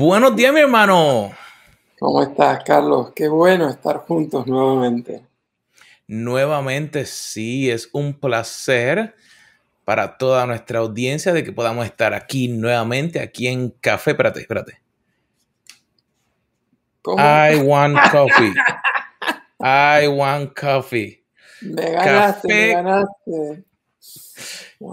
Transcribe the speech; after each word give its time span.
Buenos 0.00 0.36
días, 0.36 0.52
mi 0.54 0.60
hermano. 0.60 1.32
¿Cómo 1.98 2.22
estás, 2.22 2.62
Carlos? 2.62 3.10
Qué 3.16 3.26
bueno 3.26 3.68
estar 3.68 3.96
juntos 3.96 4.46
nuevamente. 4.46 5.26
Nuevamente, 6.06 7.04
sí, 7.04 7.68
es 7.68 7.90
un 7.92 8.14
placer 8.14 9.16
para 9.84 10.16
toda 10.16 10.46
nuestra 10.46 10.78
audiencia 10.78 11.32
de 11.32 11.42
que 11.42 11.50
podamos 11.50 11.84
estar 11.84 12.14
aquí 12.14 12.46
nuevamente, 12.46 13.18
aquí 13.18 13.48
en 13.48 13.70
Café. 13.70 14.12
Espérate, 14.12 14.38
espérate. 14.38 14.80
¿Cómo? 17.02 17.18
I 17.20 17.56
want 17.56 17.98
coffee. 18.12 18.54
I 19.58 20.06
want 20.06 20.56
coffee. 20.56 21.24
Me 21.60 21.90
ganaste, 21.90 22.46
me 22.46 22.72
ganaste. 22.72 23.64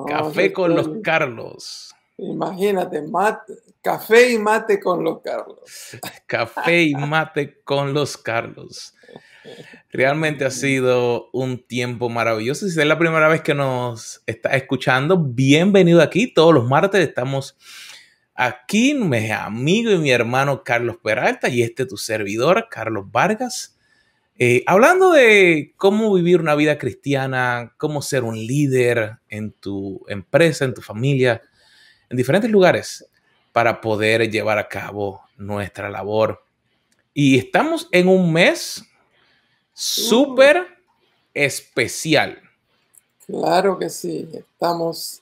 café 0.07 0.51
con 0.51 0.73
los 0.73 0.89
Carlos. 1.03 1.94
Imagínate, 2.17 3.01
mate, 3.01 3.53
café 3.81 4.31
y 4.31 4.37
mate 4.37 4.79
con 4.79 5.03
los 5.03 5.21
Carlos. 5.21 5.59
Café 6.25 6.83
y 6.83 6.95
mate 6.95 7.61
con 7.63 7.93
los 7.93 8.17
Carlos. 8.17 8.93
Realmente 9.91 10.45
ha 10.45 10.51
sido 10.51 11.29
un 11.33 11.65
tiempo 11.67 12.09
maravilloso. 12.09 12.67
Si 12.67 12.79
es 12.79 12.85
la 12.85 12.97
primera 12.97 13.27
vez 13.27 13.41
que 13.41 13.53
nos 13.53 14.23
está 14.25 14.55
escuchando, 14.55 15.17
bienvenido 15.17 16.01
aquí. 16.01 16.33
Todos 16.33 16.53
los 16.53 16.65
martes 16.67 17.05
estamos 17.05 17.57
aquí, 18.33 18.93
mi 18.93 19.31
amigo 19.31 19.91
y 19.91 19.97
mi 19.97 20.11
hermano 20.11 20.63
Carlos 20.63 20.97
Peralta 21.03 21.49
y 21.49 21.61
este 21.61 21.85
tu 21.85 21.97
servidor, 21.97 22.67
Carlos 22.69 23.11
Vargas. 23.11 23.77
Eh, 24.37 24.63
hablando 24.67 25.11
de 25.11 25.73
cómo 25.77 26.13
vivir 26.13 26.41
una 26.41 26.55
vida 26.55 26.77
cristiana, 26.77 27.73
cómo 27.77 28.01
ser 28.01 28.23
un 28.23 28.35
líder 28.35 29.19
en 29.29 29.51
tu 29.51 30.03
empresa, 30.09 30.65
en 30.65 30.73
tu 30.73 30.81
familia, 30.81 31.41
en 32.09 32.17
diferentes 32.17 32.49
lugares 32.49 33.05
para 33.51 33.79
poder 33.79 34.29
llevar 34.29 34.57
a 34.57 34.67
cabo 34.67 35.21
nuestra 35.37 35.89
labor. 35.89 36.43
Y 37.13 37.37
estamos 37.37 37.87
en 37.91 38.07
un 38.07 38.33
mes 38.33 38.83
súper 39.73 40.67
especial. 41.33 42.41
Claro 43.25 43.79
que 43.79 43.89
sí, 43.89 44.27
estamos 44.33 45.21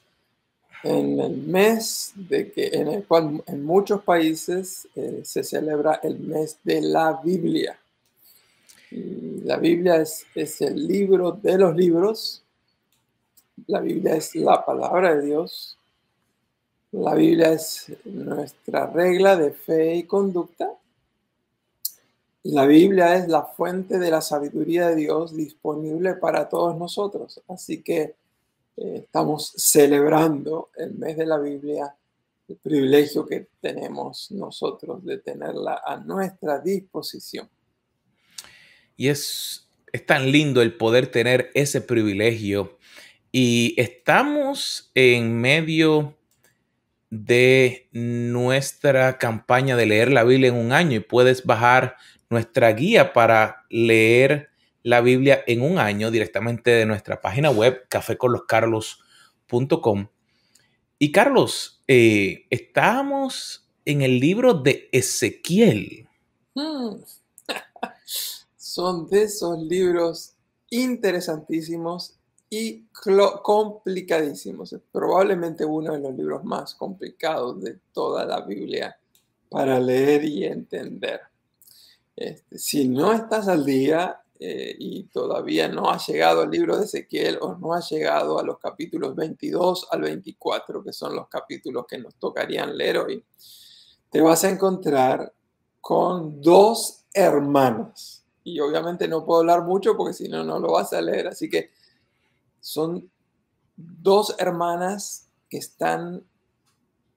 en 0.83 1.19
el 1.19 1.37
mes 1.37 2.11
de 2.15 2.51
que, 2.51 2.67
en 2.73 2.87
el 2.89 3.05
cual 3.05 3.41
en 3.47 3.63
muchos 3.63 4.03
países 4.03 4.87
eh, 4.95 5.21
se 5.23 5.43
celebra 5.43 5.99
el 6.03 6.19
mes 6.19 6.57
de 6.63 6.81
la 6.81 7.21
Biblia. 7.23 7.79
la 8.91 9.57
Biblia 9.57 9.95
es, 9.97 10.25
es 10.35 10.61
el 10.61 10.87
libro 10.87 11.31
de 11.31 11.57
los 11.57 11.75
libros. 11.75 12.43
La 13.67 13.79
Biblia 13.79 14.15
es 14.15 14.35
la 14.35 14.65
palabra 14.65 15.15
de 15.15 15.25
Dios. 15.27 15.77
La 16.93 17.15
Biblia 17.15 17.53
es 17.53 17.91
nuestra 18.05 18.85
regla 18.85 19.35
de 19.35 19.51
fe 19.51 19.95
y 19.95 20.03
conducta. 20.03 20.69
La 22.43 22.67
Biblia 22.67 23.15
es 23.15 23.27
la 23.27 23.45
fuente 23.45 23.97
de 23.97 24.11
la 24.11 24.21
sabiduría 24.21 24.89
de 24.89 24.97
Dios 24.97 25.35
disponible 25.35 26.13
para 26.13 26.47
todos 26.49 26.77
nosotros. 26.77 27.41
Así 27.47 27.81
que 27.81 28.13
eh, 28.77 28.97
estamos 28.97 29.53
celebrando 29.57 30.69
el 30.77 30.93
mes 30.93 31.17
de 31.17 31.25
la 31.25 31.39
Biblia, 31.39 31.95
el 32.47 32.57
privilegio 32.57 33.25
que 33.25 33.47
tenemos 33.59 34.29
nosotros 34.29 35.03
de 35.03 35.17
tenerla 35.17 35.81
a 35.83 35.97
nuestra 35.97 36.59
disposición. 36.59 37.49
Y 38.95 39.07
es, 39.07 39.67
es 39.91 40.05
tan 40.05 40.31
lindo 40.31 40.61
el 40.61 40.77
poder 40.77 41.07
tener 41.07 41.49
ese 41.55 41.81
privilegio. 41.81 42.77
Y 43.31 43.73
estamos 43.81 44.91
en 44.93 45.41
medio 45.41 46.15
de 47.15 47.89
nuestra 47.91 49.19
campaña 49.19 49.77
de 49.77 49.85
leer 49.85 50.11
la 50.11 50.23
Biblia 50.23 50.49
en 50.49 50.55
un 50.55 50.71
año 50.71 50.97
y 50.97 50.99
puedes 50.99 51.45
bajar 51.45 51.95
nuestra 52.31 52.71
guía 52.71 53.13
para 53.13 53.67
leer 53.69 54.49
la 54.81 54.99
Biblia 55.01 55.43
en 55.45 55.61
un 55.61 55.77
año 55.77 56.09
directamente 56.09 56.71
de 56.71 56.87
nuestra 56.87 57.21
página 57.21 57.51
web 57.51 57.85
caféconloscarlos.com. 57.87 60.07
Y 60.97 61.11
Carlos, 61.11 61.83
eh, 61.87 62.47
estamos 62.49 63.69
en 63.85 64.01
el 64.01 64.19
libro 64.19 64.55
de 64.55 64.89
Ezequiel. 64.91 66.09
Hmm. 66.55 66.95
Son 68.55 69.07
de 69.07 69.21
esos 69.23 69.61
libros 69.61 70.33
interesantísimos 70.71 72.17
y 72.55 72.85
complicadísimos. 73.41 74.75
Probablemente 74.91 75.65
uno 75.65 75.93
de 75.93 75.99
los 75.99 76.13
libros 76.13 76.43
más 76.43 76.75
complicados 76.75 77.59
de 77.61 77.79
toda 77.91 78.25
la 78.25 78.41
Biblia 78.41 78.95
para 79.49 79.79
leer 79.79 80.23
y 80.23 80.45
entender. 80.45 81.21
Este, 82.15 82.59
si 82.59 82.87
no 82.87 83.11
estás 83.11 83.47
al 83.47 83.65
día 83.65 84.21
eh, 84.39 84.75
y 84.77 85.05
todavía 85.05 85.67
no 85.67 85.89
has 85.89 86.07
llegado 86.07 86.41
al 86.41 86.51
libro 86.51 86.77
de 86.77 86.85
Ezequiel 86.85 87.39
o 87.41 87.55
no 87.55 87.73
has 87.73 87.89
llegado 87.89 88.37
a 88.37 88.43
los 88.43 88.59
capítulos 88.59 89.15
22 89.15 89.87
al 89.89 90.01
24, 90.01 90.83
que 90.83 90.93
son 90.93 91.15
los 91.15 91.27
capítulos 91.27 91.87
que 91.87 91.97
nos 91.97 92.13
tocarían 92.15 92.77
leer 92.77 92.99
hoy, 92.99 93.25
te 94.11 94.21
vas 94.21 94.43
a 94.43 94.51
encontrar 94.51 95.33
con 95.81 96.39
dos 96.39 97.05
hermanas. 97.15 98.23
Y 98.43 98.59
obviamente 98.59 99.07
no 99.07 99.25
puedo 99.25 99.39
hablar 99.39 99.63
mucho 99.63 99.97
porque 99.97 100.13
si 100.13 100.29
no, 100.29 100.43
no 100.43 100.59
lo 100.59 100.73
vas 100.73 100.93
a 100.93 101.01
leer. 101.01 101.29
Así 101.29 101.49
que 101.49 101.71
son 102.63 103.11
dos 103.75 104.35
hermanas 104.39 105.27
que 105.49 105.57
están 105.57 106.23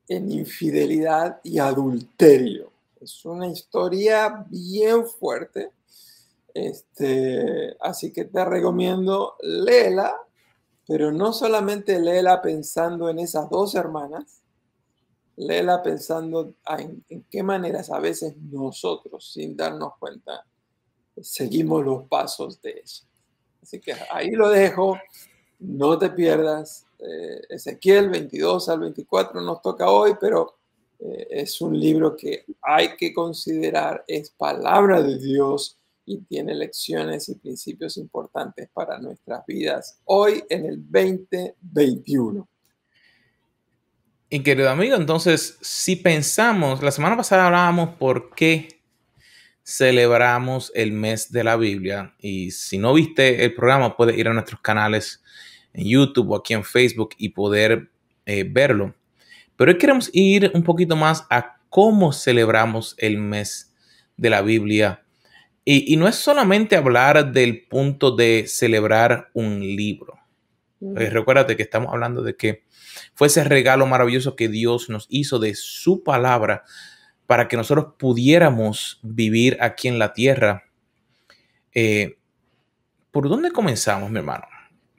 en 0.08 0.32
infidelidad 0.32 1.40
y 1.44 1.60
adulterio. 1.60 2.72
Es 3.00 3.24
una 3.24 3.46
historia 3.46 4.44
bien 4.50 5.06
fuerte. 5.06 5.70
Este, 6.52 7.76
así 7.80 8.12
que 8.12 8.24
te 8.24 8.44
recomiendo 8.44 9.36
léela, 9.40 10.16
pero 10.84 11.12
no 11.12 11.32
solamente 11.32 12.00
léela 12.00 12.42
pensando 12.42 13.08
en 13.08 13.20
esas 13.20 13.48
dos 13.48 13.76
hermanas, 13.76 14.42
léela 15.36 15.80
pensando 15.80 16.54
en, 16.76 17.04
en 17.08 17.22
qué 17.30 17.44
maneras 17.44 17.90
a 17.90 18.00
veces 18.00 18.36
nosotros, 18.36 19.32
sin 19.32 19.56
darnos 19.56 19.92
cuenta, 20.00 20.44
seguimos 21.20 21.84
los 21.84 22.08
pasos 22.08 22.60
de 22.60 22.70
ellas. 22.70 23.06
Así 23.62 23.80
que 23.80 23.94
ahí 24.10 24.30
lo 24.30 24.48
dejo. 24.48 24.96
No 25.58 25.98
te 25.98 26.10
pierdas. 26.10 26.86
Eh, 26.98 27.40
Ezequiel 27.48 28.08
22 28.10 28.68
al 28.68 28.80
24 28.80 29.40
nos 29.40 29.60
toca 29.62 29.90
hoy, 29.90 30.12
pero 30.20 30.56
eh, 30.98 31.26
es 31.30 31.60
un 31.60 31.78
libro 31.78 32.16
que 32.16 32.44
hay 32.62 32.96
que 32.96 33.12
considerar, 33.12 34.04
es 34.06 34.30
palabra 34.30 35.02
de 35.02 35.18
Dios 35.18 35.78
y 36.06 36.18
tiene 36.18 36.54
lecciones 36.54 37.28
y 37.28 37.34
principios 37.34 37.96
importantes 37.96 38.68
para 38.72 38.98
nuestras 38.98 39.44
vidas 39.46 39.98
hoy 40.04 40.42
en 40.48 40.66
el 40.66 40.82
2021. 40.90 42.48
Y 44.28 44.42
querido 44.42 44.70
amigo, 44.70 44.96
entonces, 44.96 45.56
si 45.60 45.96
pensamos, 45.96 46.82
la 46.82 46.90
semana 46.90 47.16
pasada 47.16 47.46
hablábamos 47.46 47.96
por 47.96 48.34
qué 48.34 48.75
celebramos 49.66 50.70
el 50.76 50.92
mes 50.92 51.32
de 51.32 51.42
la 51.42 51.56
Biblia. 51.56 52.14
Y 52.20 52.52
si 52.52 52.78
no 52.78 52.94
viste 52.94 53.44
el 53.44 53.52
programa, 53.52 53.96
puedes 53.96 54.16
ir 54.16 54.28
a 54.28 54.32
nuestros 54.32 54.60
canales 54.60 55.24
en 55.72 55.86
YouTube 55.86 56.30
o 56.30 56.36
aquí 56.36 56.54
en 56.54 56.62
Facebook 56.62 57.10
y 57.18 57.30
poder 57.30 57.90
eh, 58.26 58.46
verlo. 58.48 58.94
Pero 59.56 59.72
hoy 59.72 59.78
queremos 59.78 60.08
ir 60.12 60.52
un 60.54 60.62
poquito 60.62 60.94
más 60.94 61.26
a 61.30 61.56
cómo 61.68 62.12
celebramos 62.12 62.94
el 62.98 63.18
mes 63.18 63.74
de 64.16 64.30
la 64.30 64.40
Biblia. 64.40 65.02
Y, 65.64 65.96
no 65.96 66.06
es 66.06 66.14
solamente 66.14 66.76
hablar 66.76 67.32
del 67.32 67.66
punto 67.66 68.14
de 68.14 68.44
celebrar 68.46 69.30
un 69.32 69.58
libro. 69.58 70.14
Eh, 70.96 71.10
recuérdate 71.10 71.56
que 71.56 71.64
estamos 71.64 71.92
hablando 71.92 72.22
de 72.22 72.36
que 72.36 72.62
fue 73.14 73.26
ese 73.26 73.42
regalo 73.42 73.84
maravilloso 73.86 74.36
que 74.36 74.48
Dios 74.48 74.88
nos 74.88 75.06
hizo 75.10 75.40
de 75.40 75.56
su 75.56 76.04
palabra 76.04 76.62
para 77.26 77.48
que 77.48 77.56
nosotros 77.56 77.94
pudiéramos 77.98 79.00
vivir 79.02 79.58
aquí 79.60 79.88
en 79.88 79.98
la 79.98 80.12
tierra. 80.12 80.64
Eh, 81.74 82.18
¿Por 83.10 83.28
dónde 83.28 83.50
comenzamos, 83.50 84.10
mi 84.10 84.18
hermano? 84.18 84.44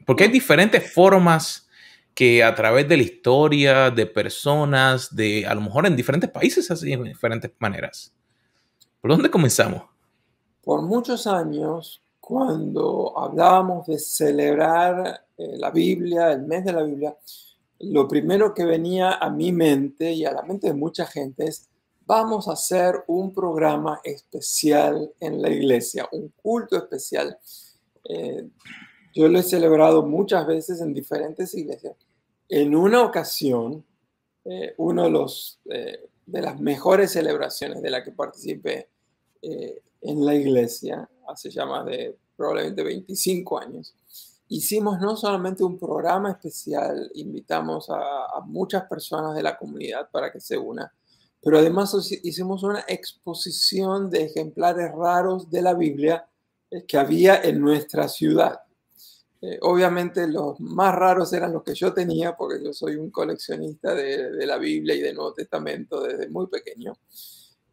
Porque 0.05 0.23
hay 0.23 0.29
diferentes 0.29 0.91
formas 0.91 1.67
que 2.13 2.43
a 2.43 2.55
través 2.55 2.87
de 2.87 2.97
la 2.97 3.03
historia, 3.03 3.91
de 3.91 4.07
personas, 4.07 5.15
de 5.15 5.45
a 5.45 5.53
lo 5.53 5.61
mejor 5.61 5.85
en 5.85 5.95
diferentes 5.95 6.29
países, 6.29 6.71
así 6.71 6.91
en 6.91 7.03
diferentes 7.03 7.51
maneras. 7.59 8.11
¿Por 8.99 9.11
dónde 9.11 9.29
comenzamos? 9.29 9.83
Por 10.63 10.81
muchos 10.81 11.27
años, 11.27 12.01
cuando 12.19 13.13
hablábamos 13.17 13.85
de 13.85 13.99
celebrar 13.99 15.25
eh, 15.37 15.57
la 15.57 15.69
Biblia, 15.69 16.31
el 16.31 16.41
mes 16.41 16.65
de 16.65 16.73
la 16.73 16.83
Biblia, 16.83 17.15
lo 17.79 18.07
primero 18.07 18.53
que 18.53 18.65
venía 18.65 19.13
a 19.13 19.29
mi 19.29 19.51
mente 19.51 20.11
y 20.11 20.25
a 20.25 20.31
la 20.31 20.41
mente 20.41 20.67
de 20.67 20.73
mucha 20.73 21.05
gente 21.05 21.45
es, 21.45 21.69
vamos 22.07 22.47
a 22.47 22.53
hacer 22.53 23.03
un 23.05 23.33
programa 23.33 23.99
especial 24.03 25.13
en 25.19 25.41
la 25.41 25.49
iglesia, 25.49 26.07
un 26.11 26.29
culto 26.29 26.77
especial. 26.77 27.37
Eh, 28.05 28.49
yo 29.13 29.27
lo 29.27 29.39
he 29.39 29.43
celebrado 29.43 30.03
muchas 30.03 30.47
veces 30.47 30.81
en 30.81 30.93
diferentes 30.93 31.53
iglesias. 31.53 31.95
En 32.49 32.75
una 32.75 33.03
ocasión, 33.03 33.85
eh, 34.45 34.73
uno 34.77 35.03
de 35.03 35.75
eh, 35.75 36.09
las 36.27 36.59
mejores 36.61 37.11
celebraciones 37.11 37.81
de 37.81 37.89
las 37.89 38.03
que 38.03 38.11
participé 38.11 38.89
eh, 39.41 39.81
en 39.99 40.25
la 40.25 40.35
iglesia 40.35 41.09
hace 41.27 41.49
ya 41.49 41.65
más 41.65 41.85
de 41.85 42.17
probablemente 42.37 42.83
25 42.83 43.59
años. 43.59 43.93
Hicimos 44.47 45.01
no 45.01 45.17
solamente 45.17 45.65
un 45.65 45.77
programa 45.77 46.31
especial, 46.31 47.11
invitamos 47.15 47.89
a, 47.89 48.39
muchas 48.45 48.85
personas 48.85 49.35
de 49.35 49.43
la 49.43 49.57
comunidad 49.57 50.09
para 50.09 50.31
que 50.31 50.39
se 50.39 50.57
unan, 50.57 50.87
pero 51.41 51.59
además 51.59 51.95
hicimos 52.23 52.63
una 52.63 52.83
exposición 52.87 54.09
de 54.09 54.23
ejemplares 54.23 54.91
raros 54.91 55.49
de 55.49 55.61
la 55.61 55.73
Biblia 55.73 56.27
eh, 56.69 56.83
que 56.85 56.97
había 56.97 57.41
en 57.41 57.61
nuestra 57.61 58.07
ciudad. 58.07 58.59
Eh, 59.39 59.59
obviamente 59.61 60.27
los 60.27 60.59
más 60.59 60.95
raros 60.95 61.31
eran 61.31 61.53
los 61.53 61.63
que 61.63 61.75
yo 61.75 61.93
tenía, 61.93 62.35
porque 62.35 62.63
yo 62.63 62.73
soy 62.73 62.95
un 62.95 63.11
coleccionista 63.11 63.93
de, 63.93 64.31
de, 64.31 64.45
la 64.47 64.57
Biblia 64.57 64.95
y 64.95 65.01
del 65.01 65.15
Nuevo 65.15 65.33
Testamento 65.33 66.01
desde 66.01 66.27
muy 66.29 66.47
pequeño. 66.47 66.97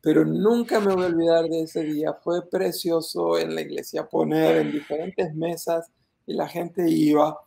Pero 0.00 0.26
nunca 0.26 0.78
me 0.81 0.94
voy 0.94 1.05
a 1.05 1.08
olvidar 1.08 1.49
de 1.49 1.62
ese 1.62 1.82
día. 1.82 2.12
Fue 2.12 2.46
precioso 2.49 3.38
en 3.38 3.55
la 3.55 3.62
iglesia 3.62 4.06
poner 4.06 4.58
en 4.58 4.72
diferentes 4.72 5.34
mesas 5.34 5.90
y 6.26 6.34
la 6.34 6.46
gente 6.46 6.88
iba. 6.88 7.40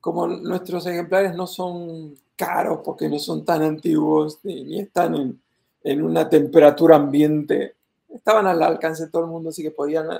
Como 0.00 0.26
nuestros 0.26 0.86
ejemplares 0.86 1.34
no 1.34 1.46
son 1.46 2.14
caros 2.36 2.80
porque 2.84 3.08
no 3.08 3.18
son 3.18 3.44
tan 3.44 3.62
antiguos 3.62 4.40
ni, 4.42 4.64
ni 4.64 4.80
están 4.80 5.14
en, 5.14 5.42
en 5.84 6.02
una 6.02 6.28
temperatura 6.28 6.96
ambiente, 6.96 7.76
estaban 8.08 8.46
al 8.46 8.62
alcance 8.62 9.04
de 9.04 9.10
todo 9.10 9.22
el 9.24 9.30
mundo, 9.30 9.50
así 9.50 9.62
que 9.62 9.70
podían 9.70 10.10
eh, 10.10 10.18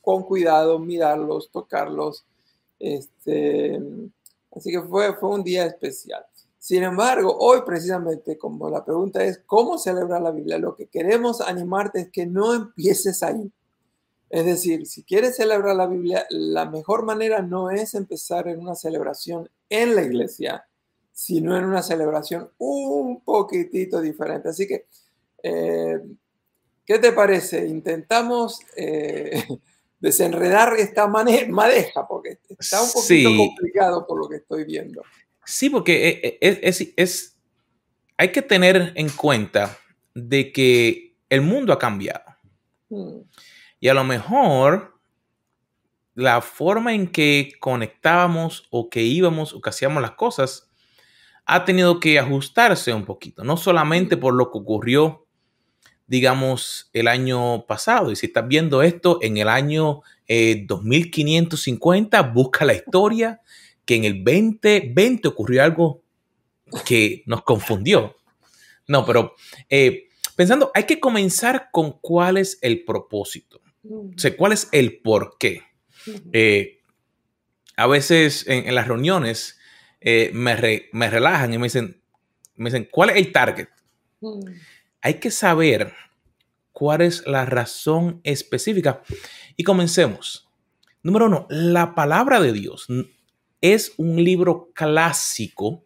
con 0.00 0.22
cuidado 0.22 0.78
mirarlos, 0.78 1.50
tocarlos 1.50 2.24
este, 2.78 3.80
así 4.54 4.70
que 4.70 4.82
fue, 4.82 5.14
fue 5.14 5.30
un 5.30 5.42
día 5.42 5.64
especial. 5.64 6.24
Sin 6.58 6.82
embargo, 6.82 7.36
hoy 7.38 7.60
precisamente, 7.64 8.38
como 8.38 8.70
la 8.70 8.84
pregunta 8.84 9.22
es, 9.24 9.40
¿cómo 9.46 9.78
celebrar 9.78 10.22
la 10.22 10.30
Biblia? 10.30 10.58
Lo 10.58 10.74
que 10.74 10.86
queremos 10.86 11.40
animarte 11.40 12.00
es 12.00 12.10
que 12.10 12.26
no 12.26 12.54
empieces 12.54 13.22
ahí. 13.22 13.50
Es 14.30 14.46
decir, 14.46 14.86
si 14.86 15.02
quieres 15.02 15.36
celebrar 15.36 15.76
la 15.76 15.86
Biblia, 15.86 16.26
la 16.30 16.64
mejor 16.64 17.04
manera 17.04 17.42
no 17.42 17.70
es 17.70 17.94
empezar 17.94 18.48
en 18.48 18.60
una 18.60 18.74
celebración 18.74 19.48
en 19.68 19.94
la 19.94 20.02
iglesia, 20.02 20.66
sino 21.14 21.56
en 21.56 21.64
una 21.64 21.80
celebración 21.80 22.50
un 22.58 23.22
poquitito 23.22 24.00
diferente. 24.00 24.48
Así 24.48 24.66
que, 24.66 24.86
eh, 25.44 26.00
¿qué 26.84 26.98
te 26.98 27.12
parece? 27.12 27.66
Intentamos 27.66 28.58
eh, 28.76 29.46
desenredar 30.00 30.74
esta 30.76 31.06
madeja, 31.06 32.06
porque 32.08 32.38
está 32.58 32.82
un 32.82 32.90
poquito 32.92 33.36
complicado 33.36 34.06
por 34.06 34.18
lo 34.18 34.28
que 34.28 34.36
estoy 34.36 34.64
viendo. 34.64 35.02
Sí, 35.46 35.70
porque 35.70 36.08
e, 36.08 36.38
e, 36.40 36.60
es, 36.62 36.92
es, 36.96 37.36
hay 38.16 38.32
que 38.32 38.42
tener 38.42 38.92
en 38.96 39.08
cuenta 39.08 39.78
de 40.14 40.52
que 40.52 41.16
el 41.28 41.42
mundo 41.42 41.72
ha 41.72 41.78
cambiado. 41.78 42.24
Hmm. 42.88 43.20
Y 43.78 43.88
a 43.88 43.94
lo 43.94 44.02
mejor 44.02 44.98
la 46.14 46.40
forma 46.40 46.92
en 46.92 47.06
que 47.06 47.52
conectábamos 47.60 48.66
o 48.70 48.90
que 48.90 49.02
íbamos 49.02 49.54
o 49.54 49.60
que 49.60 49.70
hacíamos 49.70 50.02
las 50.02 50.12
cosas 50.12 50.63
ha 51.46 51.64
tenido 51.64 52.00
que 52.00 52.18
ajustarse 52.18 52.92
un 52.92 53.04
poquito, 53.04 53.44
no 53.44 53.56
solamente 53.56 54.16
por 54.16 54.34
lo 54.34 54.50
que 54.50 54.58
ocurrió 54.58 55.24
digamos, 56.06 56.90
el 56.92 57.08
año 57.08 57.66
pasado. 57.66 58.10
Y 58.10 58.16
si 58.16 58.26
estás 58.26 58.46
viendo 58.46 58.82
esto 58.82 59.18
en 59.22 59.36
el 59.36 59.48
año 59.48 60.02
2550, 60.28 62.18
eh, 62.18 62.30
busca 62.32 62.64
la 62.64 62.74
historia 62.74 63.40
que 63.84 63.96
en 63.96 64.04
el 64.04 64.24
2020 64.24 65.28
ocurrió 65.28 65.62
algo 65.62 66.02
que 66.84 67.22
nos 67.26 67.42
confundió. 67.42 68.16
No, 68.86 69.04
pero 69.04 69.34
eh, 69.68 70.08
pensando, 70.36 70.70
hay 70.74 70.84
que 70.84 71.00
comenzar 71.00 71.68
con 71.70 71.98
cuál 72.00 72.36
es 72.36 72.58
el 72.60 72.84
propósito. 72.84 73.60
O 73.86 74.12
sea, 74.16 74.34
cuál 74.36 74.52
es 74.52 74.68
el 74.72 75.00
por 75.00 75.36
qué. 75.38 75.62
Eh, 76.32 76.80
a 77.76 77.86
veces 77.86 78.44
en, 78.46 78.74
las 78.74 78.88
reuniones 78.88 79.58
me, 80.32 80.88
me, 80.92 81.10
relajan 81.10 81.54
y 81.54 81.58
me 81.58 81.64
dicen, 81.64 82.00
me 82.56 82.70
dicen, 82.70 82.88
¿cuál 82.90 83.10
es 83.10 83.16
el 83.16 83.32
target? 83.32 83.68
hay 85.00 85.14
que 85.14 85.30
saber 85.30 85.92
cuál 86.72 87.02
es 87.02 87.26
la 87.26 87.44
razón 87.44 88.20
específica. 88.24 89.02
Y 89.56 89.64
comencemos. 89.64 90.48
Número 91.02 91.26
uno, 91.26 91.46
la 91.50 91.94
palabra 91.94 92.40
de 92.40 92.52
Dios 92.52 92.86
es 93.60 93.92
un 93.98 94.22
libro 94.22 94.70
clásico 94.74 95.84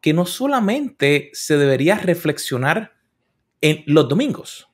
que 0.00 0.12
no 0.12 0.26
solamente 0.26 1.30
se 1.32 1.56
debería 1.56 1.98
reflexionar 1.98 2.96
en 3.60 3.82
los 3.86 4.08
domingos, 4.08 4.68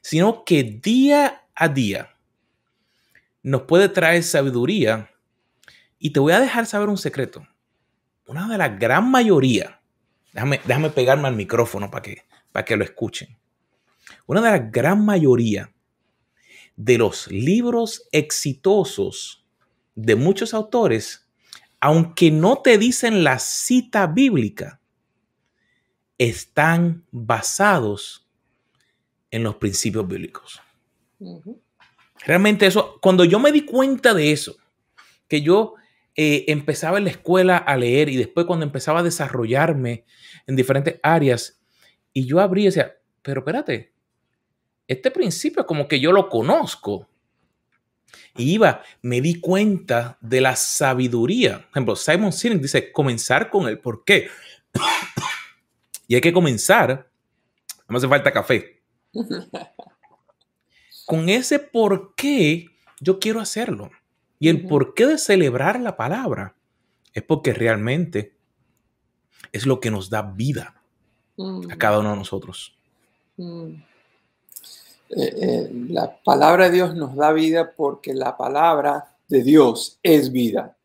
sino 0.00 0.44
que 0.44 0.62
día 0.62 1.46
a 1.54 1.68
día 1.68 2.16
nos 3.42 3.62
puede 3.62 3.88
traer 3.88 4.22
sabiduría. 4.22 5.10
Y 5.98 6.10
te 6.10 6.20
voy 6.20 6.32
a 6.32 6.40
dejar 6.40 6.66
saber 6.66 6.88
un 6.88 6.98
secreto. 6.98 7.46
Una 8.32 8.48
de 8.48 8.58
la 8.58 8.68
gran 8.68 9.10
mayoría, 9.10 9.80
déjame, 10.32 10.60
déjame 10.64 10.90
pegarme 10.90 11.28
al 11.28 11.36
micrófono 11.36 11.90
para 11.90 12.02
que 12.02 12.24
para 12.52 12.64
que 12.64 12.76
lo 12.76 12.84
escuchen. 12.84 13.36
Una 14.26 14.40
de 14.42 14.50
la 14.50 14.58
gran 14.58 15.04
mayoría 15.04 15.72
de 16.76 16.98
los 16.98 17.30
libros 17.30 18.08
exitosos 18.12 19.44
de 19.94 20.14
muchos 20.16 20.54
autores, 20.54 21.28
aunque 21.80 22.30
no 22.30 22.58
te 22.58 22.78
dicen 22.78 23.24
la 23.24 23.38
cita 23.38 24.06
bíblica, 24.06 24.80
están 26.18 27.04
basados 27.10 28.28
en 29.30 29.42
los 29.42 29.56
principios 29.56 30.06
bíblicos. 30.06 30.60
Realmente 32.24 32.66
eso, 32.66 32.98
cuando 33.00 33.24
yo 33.24 33.40
me 33.40 33.50
di 33.50 33.64
cuenta 33.64 34.14
de 34.14 34.32
eso, 34.32 34.56
que 35.26 35.42
yo 35.42 35.74
eh, 36.14 36.44
empezaba 36.48 36.98
en 36.98 37.04
la 37.04 37.10
escuela 37.10 37.56
a 37.56 37.76
leer 37.76 38.08
y 38.08 38.16
después 38.16 38.46
cuando 38.46 38.66
empezaba 38.66 39.00
a 39.00 39.02
desarrollarme 39.02 40.04
en 40.46 40.56
diferentes 40.56 41.00
áreas, 41.02 41.60
y 42.12 42.26
yo 42.26 42.40
abrí 42.40 42.62
y 42.62 42.66
decía, 42.66 42.98
pero 43.22 43.40
espérate, 43.40 43.92
este 44.86 45.10
principio 45.10 45.66
como 45.66 45.88
que 45.88 46.00
yo 46.00 46.12
lo 46.12 46.28
conozco. 46.28 47.08
Y 48.36 48.54
iba, 48.54 48.82
me 49.00 49.20
di 49.20 49.40
cuenta 49.40 50.18
de 50.20 50.40
la 50.40 50.56
sabiduría. 50.56 51.58
Por 51.58 51.70
ejemplo, 51.70 51.96
Simon 51.96 52.32
Sinek 52.32 52.60
dice, 52.60 52.92
comenzar 52.92 53.48
con 53.48 53.68
el 53.68 53.78
por 53.78 54.04
qué. 54.04 54.28
y 56.08 56.14
hay 56.14 56.20
que 56.20 56.32
comenzar, 56.32 57.10
no 57.88 57.96
hace 57.96 58.08
falta 58.08 58.32
café. 58.32 58.82
con 61.06 61.28
ese 61.28 61.58
por 61.58 62.14
qué 62.14 62.66
yo 63.00 63.18
quiero 63.18 63.40
hacerlo. 63.40 63.90
Y 64.42 64.48
el 64.48 64.66
por 64.66 64.92
qué 64.94 65.06
de 65.06 65.18
celebrar 65.18 65.78
la 65.78 65.96
palabra 65.96 66.56
es 67.14 67.22
porque 67.22 67.52
realmente 67.52 68.34
es 69.52 69.66
lo 69.66 69.78
que 69.78 69.92
nos 69.92 70.10
da 70.10 70.22
vida 70.22 70.82
a 71.38 71.42
mm. 71.42 71.68
cada 71.78 72.00
uno 72.00 72.10
de 72.10 72.16
nosotros. 72.16 72.76
Mm. 73.36 73.74
Eh, 75.10 75.34
eh, 75.40 75.70
la 75.90 76.20
palabra 76.24 76.64
de 76.64 76.72
Dios 76.72 76.96
nos 76.96 77.14
da 77.14 77.30
vida 77.30 77.72
porque 77.76 78.14
la 78.14 78.36
palabra 78.36 79.14
de 79.28 79.44
Dios 79.44 80.00
es 80.02 80.32
vida. 80.32 80.76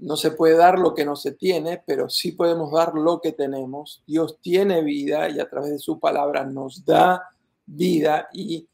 No 0.00 0.18
se 0.18 0.32
puede 0.32 0.54
dar 0.54 0.78
lo 0.78 0.94
que 0.94 1.06
no 1.06 1.16
se 1.16 1.32
tiene, 1.32 1.82
pero 1.86 2.10
sí 2.10 2.32
podemos 2.32 2.70
dar 2.70 2.92
lo 2.92 3.18
que 3.22 3.32
tenemos. 3.32 4.02
Dios 4.06 4.40
tiene 4.42 4.82
vida 4.82 5.30
y 5.30 5.40
a 5.40 5.48
través 5.48 5.70
de 5.70 5.78
su 5.78 5.98
palabra 5.98 6.44
nos 6.44 6.84
da 6.84 7.30
vida. 7.64 8.28
Y 8.34 8.68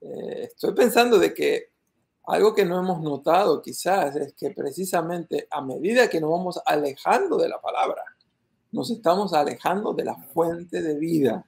eh, 0.00 0.44
estoy 0.44 0.72
pensando 0.72 1.18
de 1.18 1.34
que 1.34 1.77
algo 2.28 2.54
que 2.54 2.64
no 2.64 2.78
hemos 2.78 3.00
notado 3.00 3.62
quizás 3.62 4.14
es 4.16 4.34
que 4.34 4.50
precisamente 4.50 5.48
a 5.50 5.62
medida 5.62 6.10
que 6.10 6.20
nos 6.20 6.30
vamos 6.30 6.60
alejando 6.66 7.38
de 7.38 7.48
la 7.48 7.58
palabra, 7.58 8.02
nos 8.70 8.90
estamos 8.90 9.32
alejando 9.32 9.94
de 9.94 10.04
la 10.04 10.14
fuente 10.14 10.82
de 10.82 10.98
vida. 10.98 11.46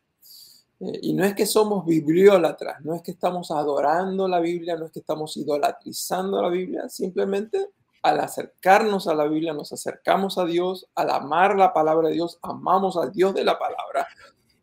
Eh, 0.81 1.01
y 1.03 1.13
no 1.13 1.25
es 1.25 1.35
que 1.35 1.45
somos 1.45 1.85
bibliólatras, 1.85 2.81
no 2.83 2.95
es 2.95 3.03
que 3.03 3.11
estamos 3.11 3.51
adorando 3.51 4.27
la 4.27 4.41
Biblia, 4.41 4.77
no 4.77 4.87
es 4.87 4.93
que 4.93 5.01
estamos 5.01 5.37
idolatrizando 5.37 6.41
la 6.41 6.49
Biblia, 6.49 6.89
simplemente 6.89 7.73
al 8.03 8.21
acercarnos 8.21 9.07
a 9.07 9.15
la 9.15 9.27
Biblia 9.27 9.53
nos 9.53 9.75
acercamos 9.75 10.39
a 10.39 10.47
Dios, 10.47 10.89
al 10.95 11.11
amar 11.11 11.57
la 11.57 11.75
palabra 11.75 12.09
de 12.09 12.15
Dios, 12.15 12.39
amamos 12.41 12.97
al 12.97 13.13
Dios 13.13 13.35
de 13.35 13.45
la 13.45 13.59
palabra. 13.59 14.09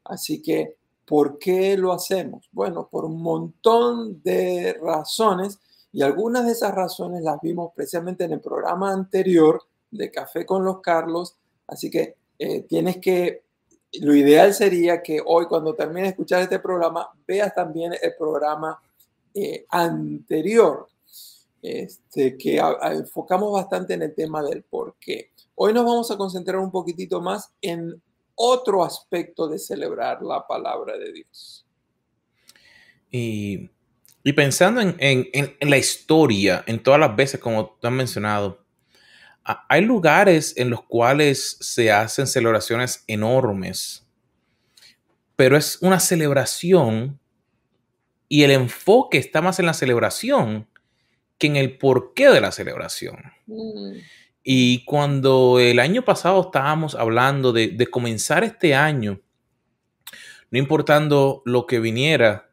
Así 0.03 0.41
que, 0.41 0.77
¿por 1.05 1.37
qué 1.37 1.77
lo 1.77 1.93
hacemos? 1.93 2.49
Bueno, 2.51 2.87
por 2.89 3.05
un 3.05 3.21
montón 3.21 4.23
de 4.23 4.79
razones 4.81 5.59
y 5.91 6.01
algunas 6.01 6.45
de 6.45 6.51
esas 6.51 6.73
razones 6.73 7.23
las 7.23 7.39
vimos 7.41 7.71
precisamente 7.75 8.25
en 8.25 8.33
el 8.33 8.41
programa 8.41 8.91
anterior 8.91 9.61
de 9.91 10.11
Café 10.11 10.45
con 10.45 10.63
los 10.63 10.81
Carlos. 10.81 11.37
Así 11.67 11.89
que 11.89 12.15
eh, 12.37 12.61
tienes 12.63 12.97
que, 12.97 13.43
lo 14.01 14.13
ideal 14.13 14.53
sería 14.53 15.01
que 15.01 15.21
hoy 15.25 15.45
cuando 15.45 15.75
termine 15.75 16.03
de 16.03 16.09
escuchar 16.09 16.41
este 16.41 16.59
programa, 16.59 17.09
veas 17.25 17.53
también 17.53 17.93
el 18.01 18.15
programa 18.17 18.81
eh, 19.33 19.65
anterior, 19.69 20.87
este, 21.61 22.37
que 22.37 22.57
enfocamos 22.57 23.53
bastante 23.53 23.93
en 23.93 24.03
el 24.03 24.13
tema 24.13 24.43
del 24.43 24.63
por 24.63 24.95
qué. 24.99 25.31
Hoy 25.55 25.73
nos 25.73 25.85
vamos 25.85 26.11
a 26.11 26.17
concentrar 26.17 26.59
un 26.59 26.71
poquitito 26.71 27.21
más 27.21 27.51
en 27.61 28.01
otro 28.35 28.83
aspecto 28.83 29.47
de 29.47 29.57
celebrar 29.57 30.21
la 30.21 30.45
palabra 30.45 30.97
de 30.97 31.11
Dios. 31.11 31.65
Y, 33.09 33.69
pensando 34.33 34.81
en, 34.81 35.55
la 35.61 35.77
historia, 35.77 36.63
en 36.67 36.79
todas 36.79 36.99
las 36.99 37.15
veces, 37.15 37.39
como 37.39 37.77
tú 37.79 37.87
has 37.87 37.93
mencionado, 37.93 38.65
hay 39.69 39.85
lugares 39.85 40.53
en 40.57 40.69
los 40.69 40.83
cuales 40.83 41.57
se 41.61 41.91
hacen 41.91 42.27
celebraciones 42.27 43.03
enormes, 43.07 44.05
pero 45.35 45.55
es 45.55 45.77
una 45.81 45.99
celebración 45.99 47.19
y 48.27 48.43
el 48.43 48.51
enfoque 48.51 49.17
está 49.17 49.41
más 49.41 49.59
en 49.59 49.67
la 49.67 49.73
celebración 49.73 50.67
que 51.37 51.47
en 51.47 51.55
el 51.55 51.77
porqué 51.77 52.29
de 52.29 52.41
la 52.41 52.51
celebración. 52.51 53.17
Mm. 53.45 53.93
Y 54.43 54.83
cuando 54.85 55.59
el 55.59 55.79
año 55.79 56.03
pasado 56.03 56.41
estábamos 56.41 56.95
hablando 56.95 57.53
de, 57.53 57.69
de, 57.69 57.87
comenzar 57.87 58.43
este 58.43 58.75
año, 58.75 59.21
no 60.51 60.59
importando 60.59 61.41
lo 61.45 61.65
que 61.65 61.79
viniera, 61.79 62.46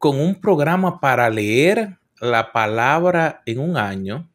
con 0.00 0.18
un 0.18 0.40
programa 0.40 0.98
para 0.98 1.28
leer 1.28 1.98
la 2.22 2.52
palabra 2.52 3.42
en 3.44 3.58
un 3.58 3.76
año, 3.76 4.30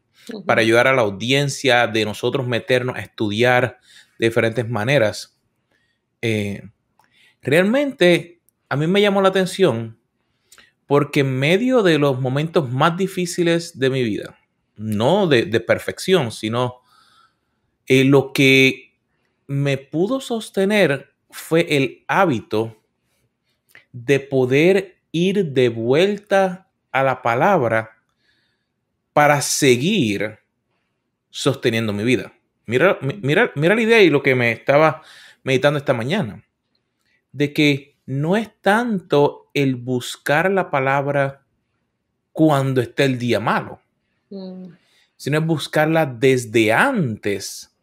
para 0.45 0.61
ayudar 0.61 0.85
a 0.85 0.93
la 0.93 1.01
audiencia 1.01 1.87
de 1.87 2.05
nosotros 2.05 2.47
meternos 2.47 2.95
a 2.95 2.99
estudiar 2.99 3.79
de 4.19 4.27
diferentes 4.27 4.69
maneras. 4.69 5.35
Eh, 6.21 6.61
realmente 7.41 8.43
a 8.69 8.75
mí 8.75 8.85
me 8.85 9.01
llamó 9.01 9.23
la 9.23 9.29
atención 9.29 9.97
porque 10.85 11.21
en 11.21 11.35
medio 11.39 11.81
de 11.81 11.97
los 11.97 12.21
momentos 12.21 12.71
más 12.71 12.95
difíciles 12.95 13.79
de 13.79 13.89
mi 13.89 14.03
vida, 14.03 14.37
no 14.75 15.25
de, 15.25 15.47
perfección, 15.61 16.31
sino 16.31 16.81
eh, 17.87 18.03
lo 18.03 18.33
que 18.33 18.93
me 19.47 19.79
pudo 19.79 20.21
sostener 20.21 21.09
fue 21.31 21.75
el 21.75 22.03
hábito 22.07 22.83
de 23.91 24.19
poder 24.19 24.95
ir 25.15 25.53
de 25.53 25.69
vuelta 25.69 26.67
a 26.91 27.01
la 27.01 27.21
palabra 27.21 27.91
para 29.13 29.39
seguir 29.41 30.39
sosteniendo 31.29 31.93
mi 31.93 32.03
vida. 32.03 32.33
Mira, 32.65 32.97
mira, 33.01 33.49
mira 33.55 33.75
la 33.75 33.81
idea 33.81 34.01
y 34.01 34.09
lo 34.09 34.21
que 34.21 34.35
me 34.35 34.51
estaba 34.51 35.01
meditando 35.43 35.79
esta 35.79 35.93
mañana, 35.93 36.43
de 37.31 37.53
que 37.53 37.95
no 38.05 38.35
es 38.35 38.49
tanto 38.59 39.49
el 39.53 39.77
buscar 39.77 40.51
la 40.51 40.69
palabra 40.69 41.45
cuando 42.33 42.81
esté 42.81 43.05
el 43.05 43.17
día 43.17 43.39
malo, 43.39 43.79
mm. 44.29 44.65
sino 45.15 45.37
es 45.37 45.45
buscarla 45.45 46.05
desde 46.05 46.73
antes, 46.73 47.73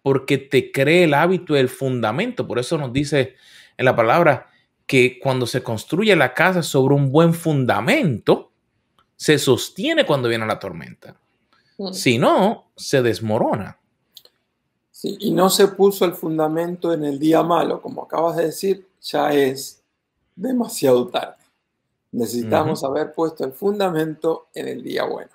porque 0.00 0.38
te 0.38 0.72
cree 0.72 1.04
el 1.04 1.12
hábito 1.12 1.54
y 1.54 1.60
el 1.60 1.68
fundamento. 1.68 2.46
Por 2.46 2.58
eso 2.58 2.78
nos 2.78 2.94
dice 2.94 3.34
en 3.76 3.84
la 3.84 3.94
palabra 3.94 4.48
que 4.88 5.18
cuando 5.20 5.46
se 5.46 5.62
construye 5.62 6.16
la 6.16 6.32
casa 6.32 6.62
sobre 6.62 6.94
un 6.94 7.12
buen 7.12 7.34
fundamento, 7.34 8.50
se 9.16 9.38
sostiene 9.38 10.06
cuando 10.06 10.30
viene 10.30 10.46
la 10.46 10.58
tormenta. 10.58 11.14
Mm. 11.76 11.92
Si 11.92 12.16
no, 12.18 12.70
se 12.74 13.02
desmorona. 13.02 13.78
Sí, 14.90 15.18
y 15.20 15.30
no 15.30 15.50
se 15.50 15.68
puso 15.68 16.06
el 16.06 16.14
fundamento 16.14 16.94
en 16.94 17.04
el 17.04 17.18
día 17.18 17.42
malo, 17.42 17.82
como 17.82 18.04
acabas 18.04 18.38
de 18.38 18.46
decir, 18.46 18.88
ya 19.02 19.30
es 19.34 19.82
demasiado 20.34 21.06
tarde. 21.08 21.36
Necesitamos 22.10 22.82
haber 22.82 23.12
puesto 23.12 23.44
el 23.44 23.52
fundamento 23.52 24.48
en 24.54 24.68
el 24.68 24.82
día 24.82 25.04
bueno. 25.04 25.30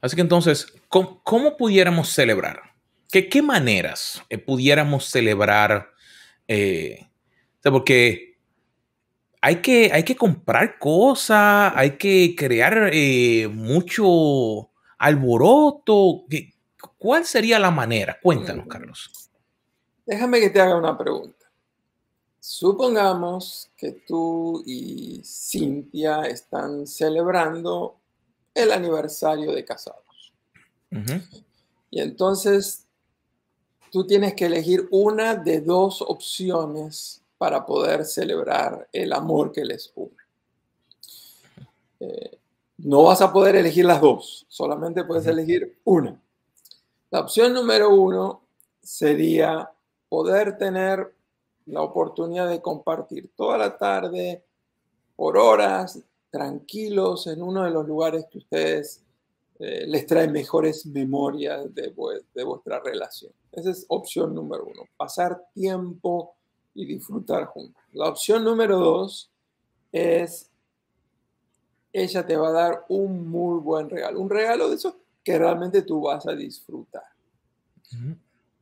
Así 0.00 0.16
que 0.16 0.22
entonces, 0.22 0.66
¿cómo, 0.88 1.56
pudiéramos 1.56 2.08
celebrar? 2.08 2.60
¿Qué, 3.08 3.28
¿Qué, 3.28 3.40
maneras 3.40 4.20
eh, 4.28 4.38
pudiéramos 4.38 5.04
celebrar? 5.04 5.91
Eh, 6.48 7.08
porque 7.62 8.38
hay 9.40 9.56
que, 9.56 9.90
hay 9.92 10.04
que 10.04 10.16
comprar 10.16 10.78
cosas, 10.78 11.72
hay 11.74 11.96
que 11.96 12.34
crear 12.36 12.90
eh, 12.92 13.48
mucho 13.48 14.70
alboroto. 14.98 16.24
¿Cuál 16.98 17.24
sería 17.24 17.58
la 17.58 17.70
manera? 17.70 18.18
Cuéntanos, 18.22 18.66
Carlos. 18.66 19.30
Déjame 20.06 20.40
que 20.40 20.50
te 20.50 20.60
haga 20.60 20.76
una 20.76 20.96
pregunta. 20.96 21.46
Supongamos 22.38 23.70
que 23.76 23.92
tú 24.06 24.62
y 24.66 25.22
Cintia 25.24 26.22
están 26.22 26.86
celebrando 26.86 28.00
el 28.54 28.72
aniversario 28.72 29.52
de 29.52 29.64
casados. 29.64 30.32
Y 31.90 32.00
entonces 32.00 32.81
tú 33.92 34.06
tienes 34.06 34.32
que 34.34 34.46
elegir 34.46 34.88
una 34.90 35.34
de 35.34 35.60
dos 35.60 36.00
opciones 36.00 37.22
para 37.36 37.66
poder 37.66 38.06
celebrar 38.06 38.88
el 38.90 39.12
amor 39.12 39.52
que 39.52 39.66
les 39.66 39.92
une. 39.94 40.16
Eh, 42.00 42.38
no 42.78 43.02
vas 43.02 43.20
a 43.20 43.30
poder 43.30 43.54
elegir 43.54 43.84
las 43.84 44.00
dos, 44.00 44.46
solamente 44.48 45.04
puedes 45.04 45.26
elegir 45.26 45.78
una. 45.84 46.18
La 47.10 47.20
opción 47.20 47.52
número 47.52 47.90
uno 47.90 48.40
sería 48.82 49.70
poder 50.08 50.56
tener 50.56 51.14
la 51.66 51.82
oportunidad 51.82 52.48
de 52.48 52.62
compartir 52.62 53.30
toda 53.36 53.58
la 53.58 53.76
tarde, 53.76 54.42
por 55.14 55.36
horas, 55.36 56.00
tranquilos 56.30 57.26
en 57.26 57.42
uno 57.42 57.64
de 57.64 57.70
los 57.70 57.86
lugares 57.86 58.24
que 58.30 58.38
ustedes 58.38 59.02
eh, 59.58 59.84
les 59.86 60.06
traen 60.06 60.32
mejores 60.32 60.86
memorias 60.86 61.72
de, 61.74 61.92
de 62.34 62.42
vuestra 62.42 62.80
relación. 62.80 63.32
Esa 63.52 63.70
es 63.70 63.84
opción 63.88 64.34
número 64.34 64.64
uno, 64.64 64.82
pasar 64.96 65.40
tiempo 65.54 66.34
y 66.74 66.86
disfrutar 66.86 67.46
juntos. 67.46 67.82
La 67.92 68.08
opción 68.08 68.44
número 68.44 68.78
dos 68.78 69.30
es, 69.92 70.50
ella 71.92 72.26
te 72.26 72.36
va 72.36 72.48
a 72.48 72.52
dar 72.52 72.84
un 72.88 73.28
muy 73.28 73.60
buen 73.60 73.90
regalo, 73.90 74.20
un 74.20 74.30
regalo 74.30 74.68
de 74.70 74.76
esos 74.76 74.94
que 75.22 75.38
realmente 75.38 75.82
tú 75.82 76.00
vas 76.02 76.26
a 76.26 76.32
disfrutar. 76.32 77.04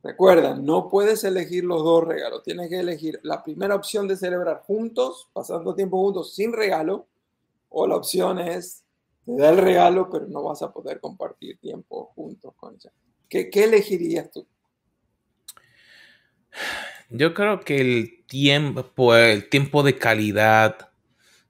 Recuerda, 0.03 0.55
no 0.55 0.89
puedes 0.89 1.23
elegir 1.23 1.63
los 1.63 1.83
dos 1.83 2.03
regalos. 2.03 2.43
Tienes 2.43 2.69
que 2.69 2.79
elegir 2.79 3.19
la 3.23 3.43
primera 3.43 3.75
opción 3.75 4.07
de 4.07 4.17
celebrar 4.17 4.61
juntos, 4.61 5.29
pasando 5.31 5.75
tiempo 5.75 6.01
juntos 6.01 6.35
sin 6.35 6.53
regalo, 6.53 7.07
o 7.69 7.87
la 7.87 7.95
opción 7.95 8.39
es, 8.39 8.83
te 9.25 9.37
da 9.37 9.51
el 9.51 9.57
regalo, 9.57 10.09
pero 10.09 10.27
no 10.27 10.43
vas 10.43 10.61
a 10.61 10.71
poder 10.71 10.99
compartir 10.99 11.59
tiempo 11.59 12.11
juntos 12.15 12.53
con 12.57 12.75
ella. 12.75 12.91
¿Qué, 13.29 13.49
elegirías 13.53 14.29
tú? 14.29 14.45
Yo 17.11 17.33
creo 17.33 17.59
que 17.59 17.81
el 17.81 18.23
tiempo, 18.25 19.15
el 19.15 19.49
tiempo 19.49 19.83
de 19.83 19.97
calidad, 19.97 20.89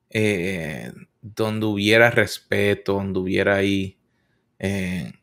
eh, 0.10 0.92
donde 1.22 1.66
hubiera 1.68 2.10
respeto, 2.10 2.94
donde 2.94 3.20
hubiera 3.20 3.56
ahí... 3.56 3.98
Eh, 4.60 5.14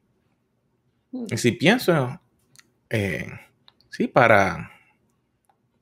mm. 1.12 1.37
si 1.37 1.52
pienso 1.52 2.21
eh, 2.90 3.28
sí, 3.90 4.09
para, 4.09 4.71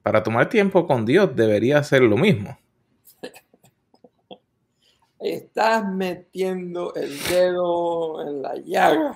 para 0.03 0.23
tomar 0.23 0.49
tiempo 0.49 0.87
con 0.87 1.05
Dios 1.05 1.35
debería 1.37 1.83
ser 1.83 2.03
lo 2.03 2.17
mismo. 2.17 2.59
Estás 5.21 5.85
metiendo 5.87 6.95
el 6.95 7.19
dedo 7.25 8.27
en 8.27 8.43
la 8.43 8.57
llaga. 8.57 9.15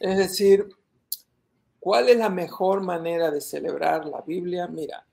Es 0.00 0.16
decir, 0.16 0.66
¿cuál 1.80 2.08
es 2.08 2.18
la 2.18 2.28
mejor 2.28 2.82
manera 2.82 3.30
de 3.30 3.40
celebrar 3.40 4.06
la 4.06 4.20
Biblia? 4.20 4.68
Mira, 4.68 5.04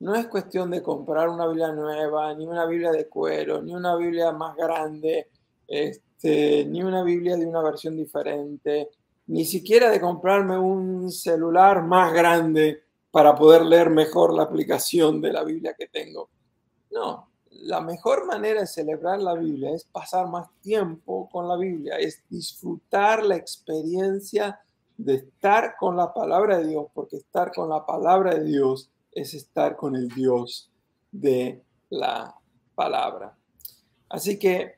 no 0.00 0.14
es 0.14 0.26
cuestión 0.26 0.70
de 0.70 0.82
comprar 0.82 1.28
una 1.28 1.46
Biblia 1.46 1.72
nueva, 1.72 2.34
ni 2.34 2.46
una 2.46 2.66
Biblia 2.66 2.92
de 2.92 3.08
cuero, 3.08 3.62
ni 3.62 3.74
una 3.74 3.96
Biblia 3.96 4.32
más 4.32 4.54
grande, 4.56 5.28
este, 5.66 6.66
ni 6.66 6.82
una 6.82 7.02
Biblia 7.02 7.36
de 7.36 7.46
una 7.46 7.62
versión 7.62 7.96
diferente 7.96 8.90
ni 9.26 9.44
siquiera 9.44 9.90
de 9.90 10.00
comprarme 10.00 10.58
un 10.58 11.10
celular 11.10 11.82
más 11.82 12.12
grande 12.12 12.82
para 13.10 13.34
poder 13.34 13.64
leer 13.64 13.90
mejor 13.90 14.32
la 14.32 14.44
aplicación 14.44 15.20
de 15.20 15.32
la 15.32 15.42
Biblia 15.42 15.74
que 15.76 15.88
tengo. 15.88 16.28
No, 16.90 17.28
la 17.50 17.80
mejor 17.80 18.26
manera 18.26 18.60
de 18.60 18.66
celebrar 18.66 19.20
la 19.20 19.34
Biblia 19.34 19.74
es 19.74 19.84
pasar 19.84 20.28
más 20.28 20.48
tiempo 20.60 21.28
con 21.30 21.48
la 21.48 21.56
Biblia, 21.56 21.96
es 21.96 22.22
disfrutar 22.28 23.24
la 23.24 23.36
experiencia 23.36 24.60
de 24.96 25.14
estar 25.14 25.76
con 25.78 25.96
la 25.96 26.12
palabra 26.12 26.58
de 26.58 26.68
Dios, 26.68 26.86
porque 26.94 27.16
estar 27.16 27.52
con 27.52 27.68
la 27.68 27.84
palabra 27.84 28.34
de 28.34 28.44
Dios 28.44 28.90
es 29.12 29.34
estar 29.34 29.76
con 29.76 29.96
el 29.96 30.08
Dios 30.08 30.70
de 31.12 31.62
la 31.90 32.34
palabra. 32.74 33.36
Así 34.08 34.38
que 34.38 34.76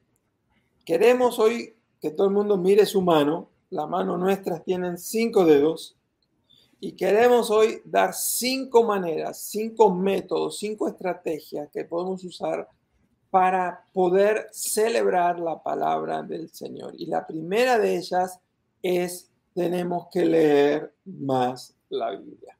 queremos 0.84 1.38
hoy 1.38 1.76
que 2.00 2.10
todo 2.10 2.26
el 2.26 2.32
mundo 2.32 2.56
mire 2.56 2.86
su 2.86 3.02
mano 3.02 3.48
la 3.70 3.86
mano 3.86 4.16
nuestras 4.16 4.64
tienen 4.64 4.96
cinco 4.96 5.44
dedos 5.44 5.96
y 6.80 6.92
queremos 6.92 7.50
hoy 7.50 7.82
dar 7.84 8.14
cinco 8.14 8.84
maneras, 8.84 9.42
cinco 9.42 9.92
métodos, 9.92 10.58
cinco 10.58 10.88
estrategias 10.88 11.68
que 11.70 11.84
podemos 11.84 12.24
usar 12.24 12.68
para 13.30 13.84
poder 13.92 14.48
celebrar 14.52 15.38
la 15.38 15.62
palabra 15.62 16.22
del 16.22 16.48
Señor. 16.50 16.94
Y 16.96 17.06
la 17.06 17.26
primera 17.26 17.78
de 17.78 17.96
ellas 17.96 18.38
es 18.80 19.27
tenemos 19.58 20.06
que 20.12 20.24
leer 20.24 20.94
más 21.04 21.74
la 21.88 22.12
Biblia. 22.12 22.56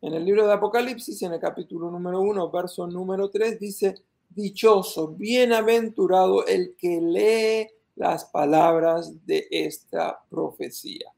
En 0.00 0.12
el 0.12 0.24
libro 0.24 0.44
de 0.44 0.52
Apocalipsis, 0.52 1.22
en 1.22 1.34
el 1.34 1.38
capítulo 1.38 1.88
número 1.88 2.20
1, 2.20 2.50
verso 2.50 2.84
número 2.88 3.30
3, 3.30 3.60
dice, 3.60 3.94
dichoso, 4.28 5.06
bienaventurado 5.06 6.44
el 6.44 6.74
que 6.76 7.00
lee 7.00 7.68
las 7.94 8.24
palabras 8.24 9.24
de 9.24 9.46
esta 9.52 10.20
profecía. 10.28 11.14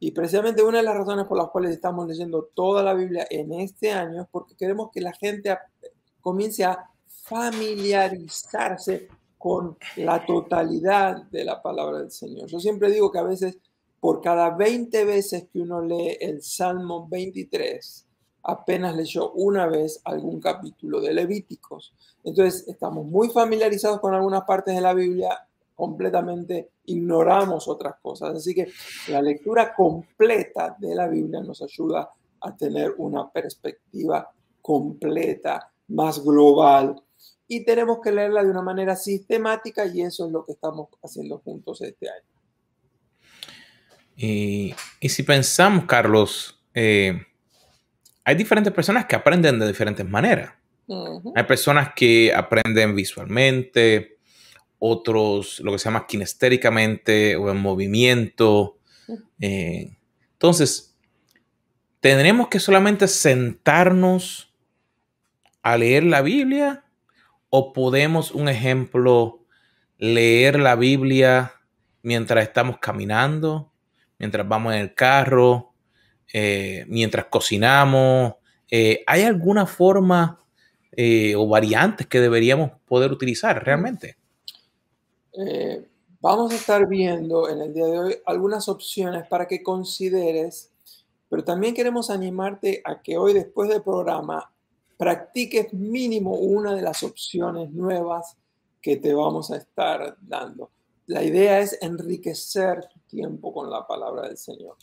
Y 0.00 0.10
precisamente 0.10 0.64
una 0.64 0.78
de 0.78 0.84
las 0.84 0.96
razones 0.96 1.26
por 1.26 1.38
las 1.38 1.50
cuales 1.50 1.70
estamos 1.70 2.08
leyendo 2.08 2.50
toda 2.52 2.82
la 2.82 2.94
Biblia 2.94 3.28
en 3.30 3.52
este 3.52 3.92
año 3.92 4.22
es 4.22 4.28
porque 4.28 4.56
queremos 4.56 4.90
que 4.92 5.00
la 5.00 5.12
gente 5.12 5.56
comience 6.20 6.64
a 6.64 6.90
familiarizarse 7.06 9.06
con 9.38 9.78
la 9.94 10.26
totalidad 10.26 11.22
de 11.30 11.44
la 11.44 11.62
palabra 11.62 12.00
del 12.00 12.10
Señor. 12.10 12.48
Yo 12.48 12.58
siempre 12.58 12.90
digo 12.90 13.12
que 13.12 13.20
a 13.20 13.22
veces 13.22 13.56
por 14.04 14.20
cada 14.20 14.50
20 14.50 15.02
veces 15.06 15.48
que 15.50 15.60
uno 15.60 15.80
lee 15.80 16.18
el 16.20 16.42
Salmo 16.42 17.08
23, 17.08 18.06
apenas 18.42 18.94
leyó 18.94 19.32
una 19.32 19.66
vez 19.66 20.02
algún 20.04 20.42
capítulo 20.42 21.00
de 21.00 21.14
Levíticos. 21.14 21.94
Entonces, 22.22 22.68
estamos 22.68 23.06
muy 23.06 23.30
familiarizados 23.30 24.00
con 24.00 24.12
algunas 24.12 24.44
partes 24.44 24.74
de 24.74 24.82
la 24.82 24.92
Biblia, 24.92 25.48
completamente 25.74 26.72
ignoramos 26.84 27.66
otras 27.66 27.94
cosas. 28.02 28.36
Así 28.36 28.54
que 28.54 28.68
la 29.08 29.22
lectura 29.22 29.74
completa 29.74 30.76
de 30.78 30.94
la 30.94 31.08
Biblia 31.08 31.40
nos 31.40 31.62
ayuda 31.62 32.10
a 32.42 32.54
tener 32.54 32.92
una 32.98 33.30
perspectiva 33.32 34.30
completa, 34.60 35.72
más 35.88 36.22
global. 36.22 37.02
Y 37.48 37.64
tenemos 37.64 38.00
que 38.02 38.12
leerla 38.12 38.44
de 38.44 38.50
una 38.50 38.60
manera 38.60 38.96
sistemática 38.96 39.86
y 39.86 40.02
eso 40.02 40.26
es 40.26 40.30
lo 40.32 40.44
que 40.44 40.52
estamos 40.52 40.90
haciendo 41.02 41.38
juntos 41.38 41.80
este 41.80 42.10
año. 42.10 42.33
Y, 44.16 44.74
si 45.02 45.22
pensamos, 45.22 45.84
Carlos, 45.86 46.60
eh, 46.72 47.26
hay 48.24 48.34
diferentes 48.34 48.72
personas 48.72 49.06
que 49.06 49.16
aprenden 49.16 49.58
de 49.58 49.66
diferentes 49.66 50.08
maneras. 50.08 50.52
Hay 51.34 51.44
personas 51.44 51.92
que 51.94 52.32
aprenden 52.34 52.94
visualmente, 52.94 54.18
otros 54.78 55.60
lo 55.60 55.72
que 55.72 55.78
se 55.78 55.86
llama 55.86 56.06
kinestéricamente 56.06 57.36
o 57.36 57.50
en 57.50 57.56
movimiento. 57.56 58.78
Eh, 59.40 59.96
entonces, 60.32 60.96
¿tendremos 62.00 62.48
que 62.48 62.60
solamente 62.60 63.08
sentarnos 63.08 64.52
a 65.62 65.78
leer 65.78 66.04
la 66.04 66.20
Biblia 66.20 66.84
o 67.48 67.72
podemos, 67.72 68.32
un 68.32 68.48
ejemplo, 68.48 69.40
leer 69.96 70.60
la 70.60 70.76
Biblia 70.76 71.52
mientras 72.02 72.42
estamos 72.44 72.78
caminando, 72.78 73.72
mientras 74.18 74.46
vamos 74.46 74.74
en 74.74 74.80
el 74.80 74.94
carro, 74.94 75.72
eh, 76.32 76.84
mientras 76.88 77.26
cocinamos? 77.26 78.34
Eh, 78.70 79.02
¿Hay 79.06 79.22
alguna 79.22 79.66
forma 79.66 80.40
o 81.36 81.48
variantes 81.48 82.06
que 82.06 82.20
deberíamos 82.20 82.70
poder 82.86 83.10
utilizar 83.10 83.64
realmente? 83.64 84.16
Eh, 85.36 85.88
vamos 86.20 86.52
a 86.52 86.54
estar 86.54 86.86
viendo 86.86 87.48
en 87.48 87.60
el 87.60 87.74
día 87.74 87.86
de 87.86 87.98
hoy 87.98 88.16
algunas 88.24 88.68
opciones 88.68 89.26
para 89.26 89.48
que 89.48 89.64
consideres, 89.64 90.70
pero 91.28 91.42
también 91.42 91.74
queremos 91.74 92.08
animarte 92.08 92.80
a 92.84 93.02
que 93.02 93.18
hoy 93.18 93.32
después 93.32 93.68
del 93.68 93.82
programa 93.82 94.52
practiques 94.96 95.72
mínimo 95.74 96.34
una 96.34 96.72
de 96.74 96.82
las 96.82 97.02
opciones 97.02 97.70
nuevas 97.72 98.36
que 98.80 98.96
te 98.96 99.12
vamos 99.12 99.50
a 99.50 99.56
estar 99.56 100.16
dando. 100.20 100.70
La 101.06 101.22
idea 101.22 101.60
es 101.60 101.78
enriquecer 101.82 102.88
tu 102.88 102.98
tiempo 103.00 103.52
con 103.52 103.70
la 103.70 103.86
palabra 103.86 104.28
del 104.28 104.38
Señor. 104.38 104.76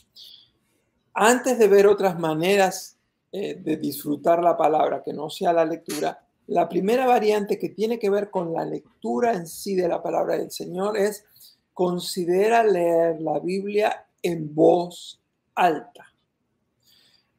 Antes 1.14 1.58
de 1.58 1.68
ver 1.68 1.86
otras 1.86 2.18
maneras 2.18 2.96
eh, 3.32 3.56
de 3.56 3.76
disfrutar 3.76 4.42
la 4.42 4.56
palabra 4.56 5.02
que 5.02 5.12
no 5.12 5.28
sea 5.30 5.52
la 5.52 5.64
lectura, 5.64 6.24
la 6.46 6.68
primera 6.68 7.06
variante 7.06 7.58
que 7.58 7.70
tiene 7.70 7.98
que 7.98 8.10
ver 8.10 8.30
con 8.30 8.52
la 8.52 8.64
lectura 8.64 9.32
en 9.32 9.46
sí 9.46 9.74
de 9.74 9.88
la 9.88 10.02
palabra 10.02 10.36
del 10.36 10.50
Señor 10.50 10.96
es 10.96 11.24
considera 11.72 12.62
leer 12.62 13.20
la 13.20 13.38
Biblia 13.40 14.06
en 14.22 14.54
voz 14.54 15.20
alta. 15.54 16.06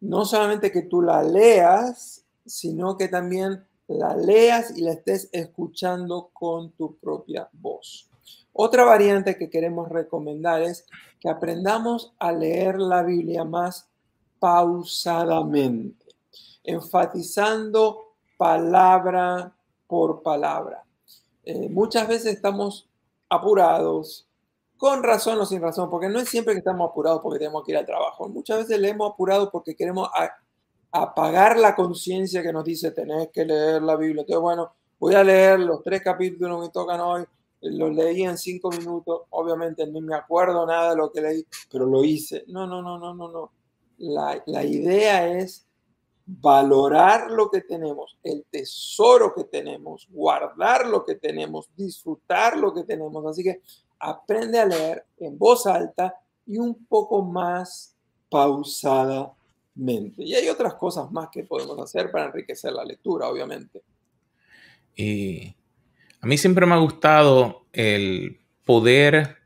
No 0.02 0.26
solamente 0.26 0.72
que 0.72 0.84
tú 0.84 1.02
la 1.02 1.24
leas, 1.24 2.26
sino 2.46 2.98
que 2.98 3.08
también 3.08 3.66
la 3.88 4.16
leas 4.16 4.78
y 4.78 4.82
la 4.82 4.94
estés 4.94 5.30
escuchando 5.32 6.30
con 6.34 6.72
tu 6.72 6.98
propia 6.98 7.50
voz. 7.54 8.10
Otra 8.54 8.84
variante 8.84 9.36
que 9.36 9.50
queremos 9.50 9.90
recomendar 9.90 10.62
es 10.62 10.86
que 11.20 11.28
aprendamos 11.28 12.14
a 12.20 12.32
leer 12.32 12.80
la 12.80 13.02
Biblia 13.02 13.44
más 13.44 13.90
pausadamente, 14.40 16.06
enfatizando 16.64 18.14
palabra 18.38 19.56
por 19.88 20.22
palabra. 20.22 20.84
Eh, 21.44 21.68
muchas 21.70 22.08
veces 22.08 22.34
estamos 22.36 22.88
apurados, 23.28 24.28
con 24.78 25.02
razón 25.02 25.40
o 25.40 25.46
sin 25.46 25.62
razón, 25.62 25.90
porque 25.90 26.10
no 26.10 26.20
es 26.20 26.30
siempre 26.30 26.54
que 26.54 26.60
estamos 26.60 26.90
apurados 26.90 27.22
porque 27.22 27.40
tenemos 27.40 27.64
que 27.64 27.72
ir 27.72 27.78
al 27.78 27.86
trabajo. 27.86 28.28
Muchas 28.28 28.60
veces 28.60 28.80
leemos 28.80 29.12
apurado 29.12 29.50
porque 29.50 29.76
queremos 29.76 30.10
apagar 30.92 31.58
la 31.58 31.74
conciencia 31.74 32.44
que 32.44 32.54
nos 32.54 32.66
dice 32.66 32.92
tenés 32.92 33.30
que 33.30 33.46
leer 33.46 33.82
la 33.82 33.96
Biblia. 33.96 34.22
Entonces, 34.22 34.42
bueno, 34.42 34.74
voy 35.00 35.16
a 35.16 35.24
leer 35.24 35.60
los 35.60 35.82
tres 35.84 36.02
capítulos 36.02 36.66
que 36.66 36.72
tocan 36.72 37.00
hoy. 37.00 37.26
Los 37.64 37.96
leí 37.96 38.24
en 38.24 38.38
cinco 38.38 38.70
minutos. 38.70 39.22
Obviamente 39.30 39.88
ni 39.88 40.02
me 40.02 40.16
acuerdo 40.16 40.66
nada 40.66 40.92
de 40.92 40.98
lo 40.98 41.12
que 41.12 41.22
leí, 41.22 41.46
pero 41.72 41.86
lo 41.86 42.04
hice. 42.04 42.44
No, 42.48 42.68
no, 42.68 42.82
no, 42.82 43.00
no, 43.00 43.14
no, 43.14 43.32
no. 43.32 43.52
La, 43.98 44.42
la 44.46 44.64
idea 44.64 45.28
es 45.28 45.66
valorar 46.26 47.32
lo 47.32 47.50
que 47.50 47.62
tenemos, 47.62 48.18
el 48.24 48.46
tesoro 48.50 49.34
que 49.34 49.44
tenemos, 49.44 50.08
guardar 50.10 50.88
lo 50.88 51.04
que 51.04 51.16
tenemos, 51.16 51.70
disfrutar 51.76 52.58
lo 52.58 52.74
que 52.74 52.84
tenemos. 52.84 53.26
Así 53.26 53.44
que 53.44 53.62
aprende 54.00 54.60
a 54.60 54.66
leer 54.66 55.06
en 55.20 55.38
voz 55.38 55.66
alta 55.68 56.16
y 56.46 56.58
un 56.58 56.86
poco 56.86 57.22
más 57.22 57.96
pausadamente. 58.30 60.24
Y 60.24 60.34
hay 60.34 60.50
otras 60.50 60.76
cosas 60.76 61.12
más 61.12 61.30
que 61.30 61.44
podemos 61.44 61.80
hacer 61.80 62.12
para 62.12 62.26
enriquecer 62.26 62.74
la 62.74 62.84
lectura, 62.84 63.30
obviamente. 63.30 63.82
Y 64.96 65.56
a 66.24 66.26
mí 66.26 66.38
siempre 66.38 66.66
me 66.66 66.74
ha 66.74 66.78
gustado 66.78 67.68
el 67.74 68.40
poder 68.64 69.40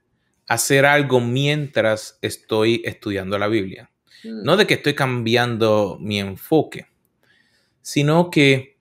hacer 0.45 0.85
algo 0.85 1.19
mientras 1.19 2.19
estoy 2.21 2.83
estudiando 2.85 3.39
la 3.39 3.47
Biblia. 3.47 3.89
Mm. 4.23 4.43
No 4.43 4.57
de 4.57 4.67
que 4.67 4.75
estoy 4.75 4.93
cambiando 4.93 5.97
mi 5.99 6.19
enfoque, 6.19 6.85
sino 7.81 8.29
que 8.29 8.77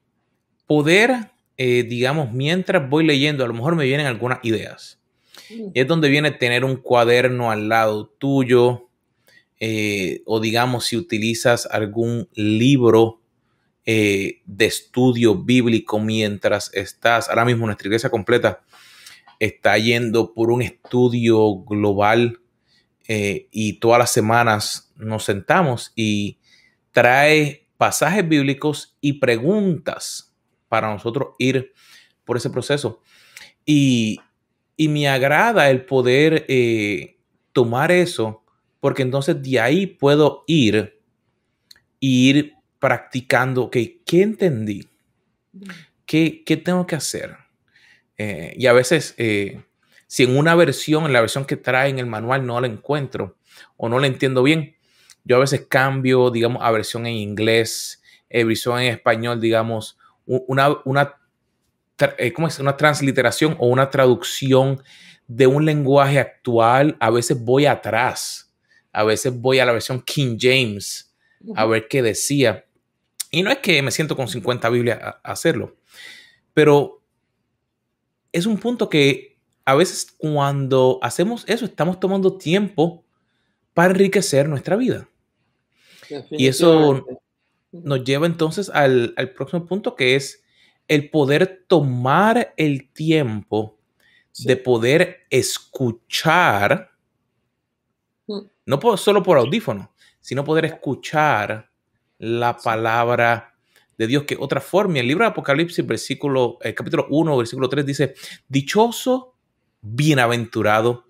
poder, 0.66 1.30
eh, 1.56 1.84
digamos, 1.84 2.32
mientras 2.32 2.86
voy 2.86 3.06
leyendo, 3.06 3.44
a 3.44 3.48
lo 3.48 3.54
mejor 3.54 3.76
me 3.76 3.86
vienen 3.86 4.06
algunas 4.06 4.40
ideas. 4.42 5.00
Mm. 5.48 5.70
es 5.74 5.86
donde 5.86 6.08
viene 6.08 6.32
tener 6.32 6.64
un 6.64 6.76
cuaderno 6.76 7.50
al 7.50 7.68
lado 7.68 8.08
tuyo, 8.18 8.90
eh, 9.58 10.20
o 10.26 10.38
digamos, 10.40 10.84
si 10.84 10.98
utilizas 10.98 11.64
algún 11.64 12.28
libro 12.34 13.22
eh, 13.86 14.42
de 14.44 14.66
estudio 14.66 15.36
bíblico 15.36 15.98
mientras 15.98 16.70
estás, 16.74 17.28
ahora 17.28 17.44
mismo 17.44 17.66
nuestra 17.66 17.86
iglesia 17.88 18.10
completa 18.10 18.62
está 19.38 19.78
yendo 19.78 20.34
por 20.34 20.50
un 20.50 20.62
estudio 20.62 21.56
global 21.64 22.40
y 23.08 23.74
todas 23.74 24.00
las 24.00 24.10
semanas 24.10 24.92
nos 24.96 25.22
sentamos 25.22 25.92
y 25.94 26.40
trae 26.90 27.68
pasajes 27.76 28.26
bíblicos 28.28 28.96
y 29.00 29.14
preguntas 29.14 30.34
para 30.68 30.92
nosotros 30.92 31.34
ir 31.38 31.72
por 32.24 32.36
ese 32.36 32.50
proceso. 32.50 33.00
Y, 33.64 34.20
me 34.78 35.08
agrada 35.08 35.70
el 35.70 35.86
poder 35.86 36.44
eh, 36.48 37.18
tomar 37.52 37.90
eso, 37.90 38.44
porque 38.80 39.02
entonces 39.02 39.42
de 39.42 39.58
ahí 39.58 39.86
puedo 39.86 40.44
ir 40.46 41.00
ir 41.98 42.55
practicando, 42.86 43.64
ok, 43.64 43.76
¿qué 44.06 44.22
entendí? 44.22 44.88
¿Qué, 46.04 46.62
tengo 46.64 46.86
que 46.86 46.94
hacer? 46.94 47.36
Eh, 48.16 48.54
y 48.56 48.66
a 48.66 48.72
veces, 48.72 49.12
eh, 49.18 49.60
si 50.06 50.22
en 50.22 50.36
una 50.36 50.54
versión, 50.54 51.04
en 51.04 51.12
la 51.12 51.20
versión 51.20 51.46
que 51.46 51.56
trae 51.56 51.90
en 51.90 51.98
el 51.98 52.06
manual 52.06 52.46
no 52.46 52.60
la 52.60 52.68
encuentro 52.68 53.38
o 53.76 53.88
no 53.88 53.98
la 53.98 54.06
entiendo 54.06 54.44
bien, 54.44 54.76
yo 55.24 55.34
a 55.34 55.40
veces 55.40 55.66
cambio, 55.68 56.30
digamos, 56.30 56.62
a 56.62 56.70
versión 56.70 57.06
en 57.06 57.14
inglés, 57.14 58.04
eh, 58.30 58.44
versión 58.44 58.78
en 58.78 58.92
español, 58.92 59.40
digamos, 59.40 59.98
una, 60.24 60.76
una, 60.84 61.16
eh, 62.18 62.32
¿cómo 62.32 62.46
es? 62.46 62.60
una 62.60 62.76
transliteración 62.76 63.56
o 63.58 63.66
una 63.66 63.90
traducción 63.90 64.80
de 65.26 65.48
un 65.48 65.64
lenguaje 65.64 66.20
actual. 66.20 66.96
A 67.00 67.10
veces 67.10 67.36
voy 67.42 67.66
atrás, 67.66 68.54
a 68.92 69.02
veces 69.02 69.36
voy 69.36 69.58
a 69.58 69.64
la 69.64 69.72
versión 69.72 70.00
King 70.02 70.36
James 70.40 71.06
a 71.54 71.66
ver 71.66 71.88
qué 71.88 72.02
decía. 72.02 72.65
Y 73.36 73.42
no 73.42 73.50
es 73.50 73.58
que 73.58 73.82
me 73.82 73.90
siento 73.90 74.16
con 74.16 74.28
50 74.28 74.70
Biblias 74.70 74.98
a 74.98 75.20
hacerlo, 75.22 75.76
pero 76.54 77.02
es 78.32 78.46
un 78.46 78.56
punto 78.56 78.88
que 78.88 79.36
a 79.66 79.74
veces 79.74 80.06
cuando 80.16 80.98
hacemos 81.02 81.44
eso 81.46 81.66
estamos 81.66 82.00
tomando 82.00 82.38
tiempo 82.38 83.04
para 83.74 83.90
enriquecer 83.90 84.48
nuestra 84.48 84.74
vida. 84.76 85.10
Y 86.30 86.46
eso 86.46 87.04
nos 87.72 88.04
lleva 88.04 88.24
entonces 88.24 88.70
al, 88.70 89.12
próximo 89.36 89.66
punto 89.66 89.96
que 89.96 90.16
es 90.16 90.42
el 90.88 91.10
poder 91.10 91.66
tomar 91.68 92.54
el 92.56 92.90
tiempo 92.90 93.78
de 94.38 94.56
poder 94.56 95.26
escuchar, 95.28 96.90
mm. 98.28 98.38
no 98.64 98.96
solo 98.96 99.22
por 99.22 99.36
audífono, 99.36 99.92
sino 100.20 100.42
poder 100.42 100.64
escuchar 100.64 101.75
la 102.18 102.56
palabra 102.56 103.54
de 103.98 104.06
Dios, 104.06 104.24
que 104.24 104.36
otra 104.38 104.60
forma, 104.60 104.98
el 104.98 105.08
libro 105.08 105.24
de 105.24 105.30
Apocalipsis, 105.30 105.86
versículo, 105.86 106.58
eh, 106.62 106.74
capítulo 106.74 107.06
1, 107.10 107.36
versículo 107.36 107.68
3 107.68 107.86
dice, 107.86 108.14
dichoso, 108.48 109.36
bienaventurado, 109.80 111.06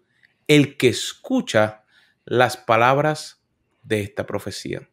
el 0.47 0.77
que 0.77 0.88
escucha 0.88 1.85
las 2.25 2.57
palabras 2.57 3.42
de 3.83 4.03
esta 4.03 4.27
profecía. 4.27 4.88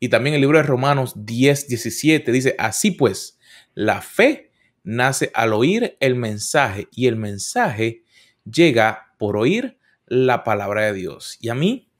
Y 0.00 0.08
también 0.08 0.34
el 0.34 0.40
libro 0.40 0.58
de 0.58 0.64
Romanos 0.64 1.14
10, 1.16 1.68
17 1.68 2.32
dice, 2.32 2.54
así 2.58 2.90
pues, 2.90 3.38
la 3.74 4.02
fe 4.02 4.50
nace 4.82 5.30
al 5.34 5.52
oír 5.52 5.96
el 6.00 6.14
mensaje 6.14 6.88
y 6.92 7.06
el 7.06 7.16
mensaje 7.16 8.02
llega 8.44 9.14
por 9.18 9.36
oír 9.36 9.78
la 10.06 10.44
palabra 10.44 10.82
de 10.82 10.92
Dios. 10.92 11.38
Y 11.40 11.48
a 11.48 11.54
mí, 11.54 11.90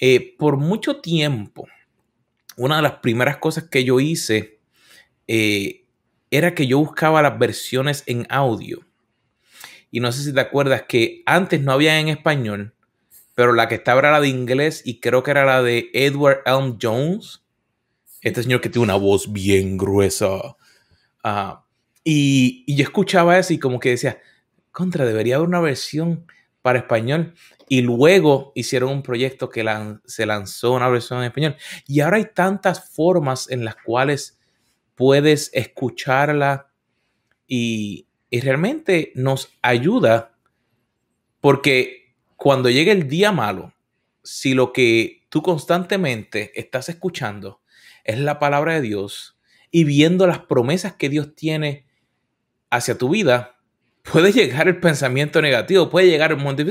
eh, 0.00 0.34
por 0.36 0.56
mucho 0.56 1.00
tiempo, 1.00 1.68
una 2.58 2.76
de 2.76 2.82
las 2.82 2.94
primeras 2.94 3.38
cosas 3.38 3.64
que 3.64 3.84
yo 3.84 4.00
hice 4.00 4.58
eh, 5.26 5.84
era 6.30 6.54
que 6.54 6.66
yo 6.66 6.78
buscaba 6.78 7.22
las 7.22 7.38
versiones 7.38 8.02
en 8.06 8.26
audio. 8.28 8.80
Y 9.90 10.00
no 10.00 10.12
sé 10.12 10.22
si 10.22 10.34
te 10.34 10.40
acuerdas 10.40 10.82
que 10.86 11.22
antes 11.24 11.62
no 11.62 11.72
había 11.72 11.98
en 11.98 12.08
español, 12.08 12.74
pero 13.34 13.52
la 13.52 13.68
que 13.68 13.76
estaba 13.76 14.00
era 14.00 14.10
la 14.10 14.20
de 14.20 14.28
inglés 14.28 14.82
y 14.84 15.00
creo 15.00 15.22
que 15.22 15.30
era 15.30 15.44
la 15.44 15.62
de 15.62 15.90
Edward 15.94 16.42
Elm 16.44 16.76
Jones. 16.80 17.42
Este 18.20 18.42
señor 18.42 18.60
que 18.60 18.68
tiene 18.68 18.84
una 18.84 18.96
voz 18.96 19.32
bien 19.32 19.78
gruesa. 19.78 20.56
Ah, 21.22 21.64
y, 22.04 22.64
y, 22.66 22.76
yo 22.76 22.82
escuchaba 22.82 23.38
eso 23.38 23.52
y 23.52 23.58
como 23.58 23.78
que 23.78 23.90
decía, 23.90 24.20
contra, 24.72 25.04
debería 25.06 25.36
haber 25.36 25.48
una 25.48 25.60
versión 25.60 26.26
para 26.62 26.80
español. 26.80 27.34
Y 27.68 27.82
luego 27.82 28.52
hicieron 28.54 28.90
un 28.90 29.02
proyecto 29.02 29.48
que 29.48 29.64
se 30.06 30.26
lanzó 30.26 30.72
una 30.72 30.88
versión 30.88 31.20
en 31.20 31.26
español. 31.26 31.56
Y 31.86 32.00
ahora 32.00 32.16
hay 32.16 32.26
tantas 32.34 32.90
formas 32.90 33.50
en 33.50 33.64
las 33.64 33.76
cuales 33.76 34.38
puedes 34.94 35.50
escucharla 35.52 36.70
y, 37.46 38.08
y 38.30 38.40
realmente 38.40 39.12
nos 39.14 39.50
ayuda 39.62 40.34
porque 41.40 42.14
cuando 42.36 42.70
llegue 42.70 42.92
el 42.92 43.08
día 43.08 43.32
malo, 43.32 43.74
si 44.22 44.54
lo 44.54 44.72
que 44.72 45.26
tú 45.28 45.42
constantemente 45.42 46.52
estás 46.58 46.88
escuchando 46.88 47.60
es 48.04 48.18
la 48.18 48.38
palabra 48.38 48.74
de 48.74 48.80
Dios 48.80 49.38
y 49.70 49.84
viendo 49.84 50.26
las 50.26 50.40
promesas 50.40 50.94
que 50.94 51.08
Dios 51.08 51.34
tiene 51.34 51.86
hacia 52.70 52.98
tu 52.98 53.08
vida, 53.08 53.58
puede 54.02 54.32
llegar 54.34 54.68
el 54.68 54.80
pensamiento 54.80 55.40
negativo, 55.40 55.90
puede 55.90 56.08
llegar 56.08 56.32
el 56.32 56.38
monte 56.38 56.64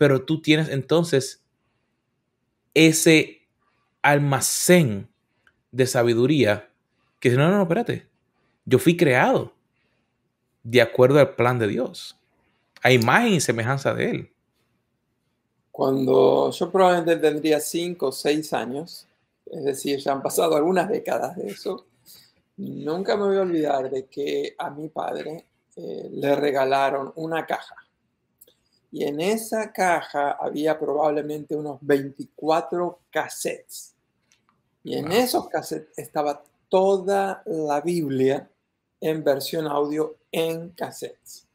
pero 0.00 0.24
tú 0.24 0.40
tienes 0.40 0.70
entonces 0.70 1.42
ese 2.72 3.42
almacén 4.00 5.10
de 5.72 5.86
sabiduría 5.86 6.70
que 7.18 7.28
dice, 7.28 7.38
no, 7.38 7.50
no, 7.50 7.58
no, 7.58 7.62
espérate, 7.64 8.06
yo 8.64 8.78
fui 8.78 8.96
creado 8.96 9.52
de 10.62 10.80
acuerdo 10.80 11.18
al 11.18 11.34
plan 11.34 11.58
de 11.58 11.68
Dios, 11.68 12.18
a 12.80 12.90
imagen 12.90 13.34
y 13.34 13.40
semejanza 13.42 13.92
de 13.92 14.10
Él. 14.10 14.32
Cuando 15.70 16.50
yo 16.50 16.72
probablemente 16.72 17.16
tendría 17.16 17.60
cinco 17.60 18.06
o 18.06 18.12
seis 18.12 18.54
años, 18.54 19.06
es 19.44 19.64
decir, 19.64 19.98
ya 19.98 20.12
han 20.12 20.22
pasado 20.22 20.56
algunas 20.56 20.88
décadas 20.88 21.36
de 21.36 21.48
eso, 21.48 21.84
nunca 22.56 23.18
me 23.18 23.26
voy 23.26 23.36
a 23.36 23.42
olvidar 23.42 23.90
de 23.90 24.06
que 24.06 24.54
a 24.56 24.70
mi 24.70 24.88
padre 24.88 25.44
eh, 25.76 26.08
le 26.10 26.36
regalaron 26.36 27.12
una 27.16 27.44
caja. 27.44 27.76
Y 28.92 29.04
en 29.04 29.20
esa 29.20 29.72
caja 29.72 30.32
había 30.32 30.78
probablemente 30.78 31.54
unos 31.54 31.78
24 31.80 33.00
cassettes. 33.10 33.94
Y 34.82 34.96
en 34.96 35.12
esos 35.12 35.48
cassettes 35.48 35.96
estaba 35.96 36.42
toda 36.68 37.42
la 37.46 37.80
Biblia 37.80 38.50
en 39.00 39.22
versión 39.22 39.66
audio 39.66 40.16
en 40.32 40.70
cassettes. 40.70 41.46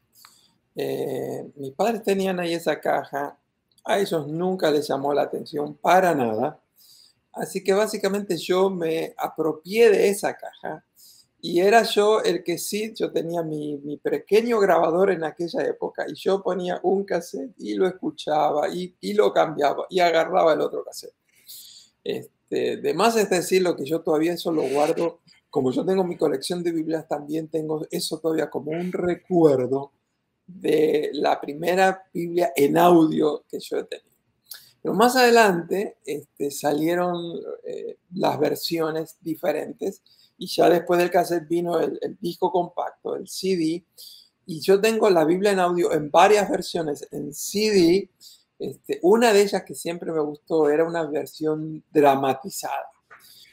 Eh, 0.74 1.50
mis 1.56 1.72
padres 1.72 2.02
tenían 2.02 2.38
ahí 2.40 2.54
esa 2.54 2.78
caja 2.80 3.38
a 3.86 4.00
ellos 4.00 4.26
nunca 4.26 4.70
les 4.70 4.88
llamó 4.88 5.14
la 5.14 5.22
atención 5.22 5.74
para 5.74 6.12
nada. 6.12 6.60
Así 7.32 7.62
que 7.62 7.72
básicamente 7.72 8.36
yo 8.36 8.68
me 8.68 9.14
apropié 9.16 9.90
de 9.90 10.08
esa 10.08 10.36
caja 10.36 10.84
y 11.48 11.60
era 11.60 11.84
yo 11.84 12.24
el 12.24 12.42
que 12.42 12.58
sí, 12.58 12.92
yo 12.92 13.12
tenía 13.12 13.40
mi, 13.44 14.00
pequeño 14.02 14.58
grabador 14.58 15.12
en 15.12 15.22
aquella 15.22 15.62
época 15.62 16.04
y 16.08 16.14
yo 16.14 16.42
ponía 16.42 16.80
un 16.82 17.04
cassette 17.04 17.54
y 17.58 17.74
lo 17.74 17.86
escuchaba 17.86 18.68
y, 18.68 18.96
lo 19.12 19.32
cambiaba 19.32 19.86
y 19.88 20.00
agarraba 20.00 20.54
el 20.54 20.60
otro 20.60 20.82
cassette. 20.82 21.14
Este, 22.02 22.78
de 22.78 22.94
más 22.94 23.16
es 23.16 23.30
decir, 23.30 23.62
lo 23.62 23.76
que 23.76 23.84
yo 23.84 24.00
todavía 24.00 24.32
eso 24.32 24.50
lo 24.50 24.62
guardo, 24.62 25.20
como 25.48 25.70
yo 25.70 25.84
tengo 25.84 26.02
mi 26.02 26.16
colección 26.16 26.64
de 26.64 26.72
Biblias, 26.72 27.06
también 27.06 27.46
tengo 27.46 27.86
eso 27.92 28.18
todavía 28.18 28.50
como 28.50 28.72
un 28.72 28.90
recuerdo 28.90 29.92
de 30.48 31.10
la 31.12 31.40
primera 31.40 32.08
Biblia 32.12 32.52
en 32.56 32.76
audio 32.76 33.44
que 33.48 33.60
yo 33.60 33.78
he 33.78 33.84
tenido. 33.84 34.16
Pero 34.82 34.94
más 34.94 35.14
adelante 35.14 35.98
este, 36.04 36.50
salieron 36.50 37.38
eh, 37.64 37.98
las 38.14 38.36
versiones 38.40 39.16
diferentes 39.20 40.02
y 40.38 40.46
ya 40.46 40.68
después 40.68 40.98
del 40.98 41.10
cassette 41.10 41.48
vino 41.48 41.78
el, 41.78 41.98
disco 42.20 42.50
compacto, 42.50 43.16
el 43.16 43.28
CD, 43.28 43.84
y 44.46 44.60
yo 44.60 44.80
tengo 44.80 45.10
la 45.10 45.24
Biblia 45.24 45.52
en 45.52 45.58
audio 45.58 45.92
en 45.92 46.10
varias 46.10 46.48
versiones 46.48 47.06
en 47.10 47.34
CD. 47.34 48.10
Este, 48.58 49.00
una 49.02 49.32
de 49.32 49.42
ellas 49.42 49.64
que 49.64 49.74
siempre 49.74 50.12
me 50.12 50.20
gustó 50.20 50.70
era 50.70 50.84
una 50.84 51.04
versión 51.04 51.82
dramatizada. 51.90 52.90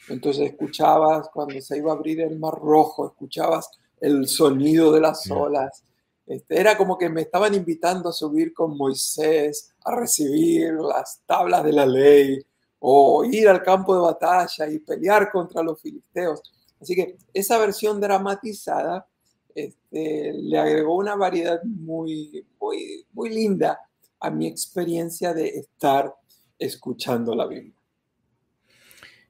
Entonces 0.08 0.50
escuchabas 0.50 1.28
cuando 1.32 1.60
se 1.60 1.78
iba 1.78 1.92
a 1.92 1.96
abrir 1.96 2.20
el 2.20 2.38
mar 2.38 2.54
rojo, 2.54 3.06
escuchabas 3.06 3.70
el 4.00 4.28
sonido 4.28 4.92
de 4.92 5.00
las 5.00 5.28
olas, 5.30 5.82
este, 6.26 6.58
era 6.58 6.76
como 6.76 6.96
que 6.96 7.08
me 7.08 7.22
estaban 7.22 7.54
invitando 7.54 8.08
a 8.08 8.12
subir 8.12 8.54
con 8.54 8.76
Moisés 8.76 9.74
a 9.84 9.94
recibir 9.94 10.72
las 10.74 11.20
tablas 11.26 11.62
de 11.64 11.72
la 11.72 11.84
ley 11.84 12.44
o 12.78 13.24
ir 13.24 13.48
al 13.48 13.62
campo 13.62 13.94
de 13.94 14.00
batalla 14.00 14.68
y 14.68 14.78
pelear 14.78 15.30
contra 15.30 15.62
los 15.62 15.80
filisteos. 15.80 16.42
Así 16.84 16.94
que 16.94 17.16
esa 17.32 17.56
versión 17.56 17.98
dramatizada 17.98 19.06
este, 19.54 20.34
le 20.34 20.58
agregó 20.58 20.96
una 20.96 21.16
variedad 21.16 21.62
muy, 21.64 22.44
muy, 22.60 23.30
linda 23.30 23.80
a 24.20 24.28
mi 24.28 24.46
experiencia 24.46 25.32
de 25.32 25.48
estar 25.48 26.12
escuchando 26.58 27.34
la 27.34 27.46
Biblia. 27.46 27.72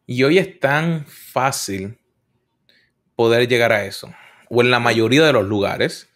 Y 0.04 0.24
hoy 0.24 0.38
es 0.38 0.58
tan 0.58 1.06
fácil 1.06 1.96
poder 3.14 3.46
llegar 3.46 3.70
a 3.70 3.84
eso, 3.84 4.12
o 4.50 4.60
en 4.60 4.72
la 4.72 4.80
mayoría 4.80 5.24
de 5.24 5.32
los 5.32 5.44
lugares, 5.44 6.08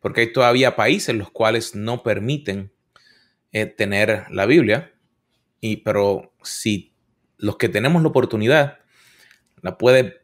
porque 0.00 0.22
hay 0.22 0.32
todavía 0.32 0.76
países 0.76 1.10
en 1.10 1.18
los 1.18 1.30
cuales 1.30 1.74
no 1.74 2.02
permiten 2.02 2.72
eh, 3.52 3.66
tener 3.66 4.24
la 4.30 4.46
Biblia, 4.46 4.94
y, 5.60 5.76
pero 5.76 6.32
si 6.42 6.94
los 7.36 7.58
que 7.58 7.68
tenemos 7.68 8.00
la 8.00 8.08
oportunidad, 8.08 8.78
la 9.60 9.76
puedes 9.76 10.14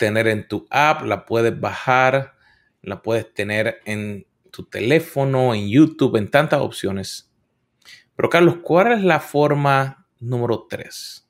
tener 0.00 0.28
en 0.28 0.48
tu 0.48 0.66
app, 0.70 1.02
la 1.02 1.26
puedes 1.26 1.60
bajar, 1.60 2.32
la 2.80 3.02
puedes 3.02 3.34
tener 3.34 3.82
en 3.84 4.26
tu 4.50 4.64
teléfono, 4.64 5.54
en 5.54 5.68
YouTube, 5.68 6.16
en 6.16 6.30
tantas 6.30 6.62
opciones. 6.62 7.30
Pero 8.16 8.30
Carlos, 8.30 8.56
¿cuál 8.62 8.92
es 8.92 9.04
la 9.04 9.20
forma 9.20 10.08
número 10.18 10.66
tres? 10.66 11.28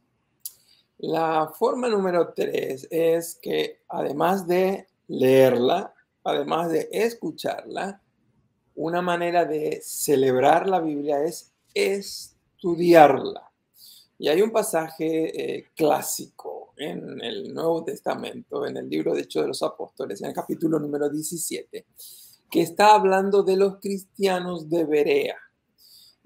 La 0.99 1.51
forma 1.53 1.89
número 1.89 2.33
tres 2.33 2.87
es 2.93 3.37
que 3.43 3.81
además 3.89 4.47
de 4.47 4.87
leerla, 5.09 5.93
además 6.23 6.71
de 6.71 6.89
escucharla, 6.93 8.01
una 8.77 9.03
manera 9.03 9.45
de 9.47 9.81
celebrar 9.83 10.69
la 10.69 10.79
Biblia 10.79 11.25
es 11.25 11.53
estudiarla. 11.75 13.51
Y 14.17 14.29
hay 14.29 14.43
un 14.43 14.53
pasaje 14.53 15.57
eh, 15.57 15.71
clásico 15.75 16.60
en 16.81 17.21
el 17.23 17.53
Nuevo 17.53 17.85
Testamento, 17.85 18.67
en 18.67 18.77
el 18.79 18.89
libro 18.89 19.15
de 19.15 19.23
Hechos 19.23 19.43
de 19.43 19.49
los 19.49 19.63
Apóstoles, 19.63 20.21
en 20.21 20.29
el 20.29 20.35
capítulo 20.35 20.79
número 20.79 21.11
17, 21.11 21.87
que 22.51 22.63
está 22.63 22.95
hablando 22.95 23.43
de 23.43 23.57
los 23.57 23.79
cristianos 23.81 24.69
de 24.69 24.85
Berea. 24.85 25.37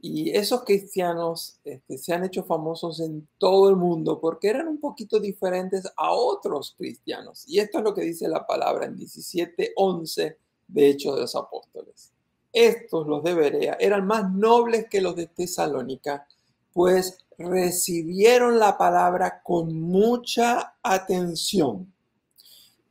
Y 0.00 0.30
esos 0.30 0.62
cristianos 0.64 1.58
este, 1.64 1.98
se 1.98 2.12
han 2.12 2.24
hecho 2.24 2.44
famosos 2.44 3.00
en 3.00 3.26
todo 3.38 3.68
el 3.68 3.76
mundo 3.76 4.20
porque 4.20 4.48
eran 4.48 4.68
un 4.68 4.78
poquito 4.78 5.18
diferentes 5.18 5.90
a 5.96 6.12
otros 6.12 6.74
cristianos. 6.76 7.44
Y 7.48 7.58
esto 7.58 7.78
es 7.78 7.84
lo 7.84 7.94
que 7.94 8.02
dice 8.02 8.28
la 8.28 8.46
palabra 8.46 8.86
en 8.86 8.96
17.11 8.96 10.36
de 10.68 10.88
Hechos 10.88 11.14
de 11.16 11.20
los 11.22 11.34
Apóstoles. 11.34 12.12
Estos, 12.52 13.08
los 13.08 13.24
de 13.24 13.34
Berea, 13.34 13.76
eran 13.80 14.06
más 14.06 14.32
nobles 14.32 14.86
que 14.88 15.00
los 15.00 15.16
de 15.16 15.26
Tesalónica 15.26 16.28
pues 16.74 17.23
recibieron 17.38 18.58
la 18.58 18.76
palabra 18.76 19.42
con 19.42 19.80
mucha 19.80 20.76
atención 20.82 21.92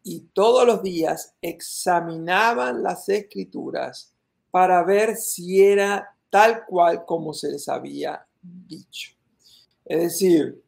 y 0.04 0.20
todos 0.34 0.68
los 0.68 0.84
días 0.84 1.34
examinaban 1.42 2.84
las 2.84 3.08
escrituras 3.08 4.14
para 4.52 4.84
ver 4.84 5.16
si 5.16 5.62
era 5.64 6.16
tal 6.30 6.66
cual 6.66 7.06
como 7.06 7.34
se 7.34 7.52
les 7.52 7.70
había 7.70 8.26
dicho. 8.42 9.12
Es 9.86 10.02
decir, 10.02 10.62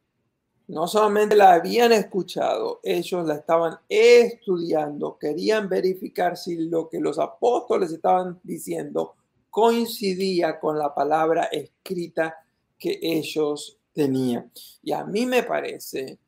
no 0.68 0.88
solamente 0.88 1.36
la 1.36 1.54
habían 1.54 1.92
escuchado, 1.92 2.80
ellos 2.82 3.26
la 3.26 3.34
estaban 3.34 3.78
estudiando, 3.88 5.16
querían 5.18 5.68
verificar 5.68 6.36
si 6.36 6.56
lo 6.56 6.88
que 6.88 6.98
los 6.98 7.18
apóstoles 7.18 7.92
estaban 7.92 8.40
diciendo 8.42 9.14
coincidía 9.50 10.58
con 10.60 10.78
la 10.78 10.94
palabra 10.94 11.44
escrita 11.44 12.36
que 12.78 12.98
ellos 13.02 13.78
tenían. 13.92 14.50
Y 14.82 14.92
a 14.92 15.04
mí 15.04 15.26
me 15.26 15.42
parece 15.42 16.18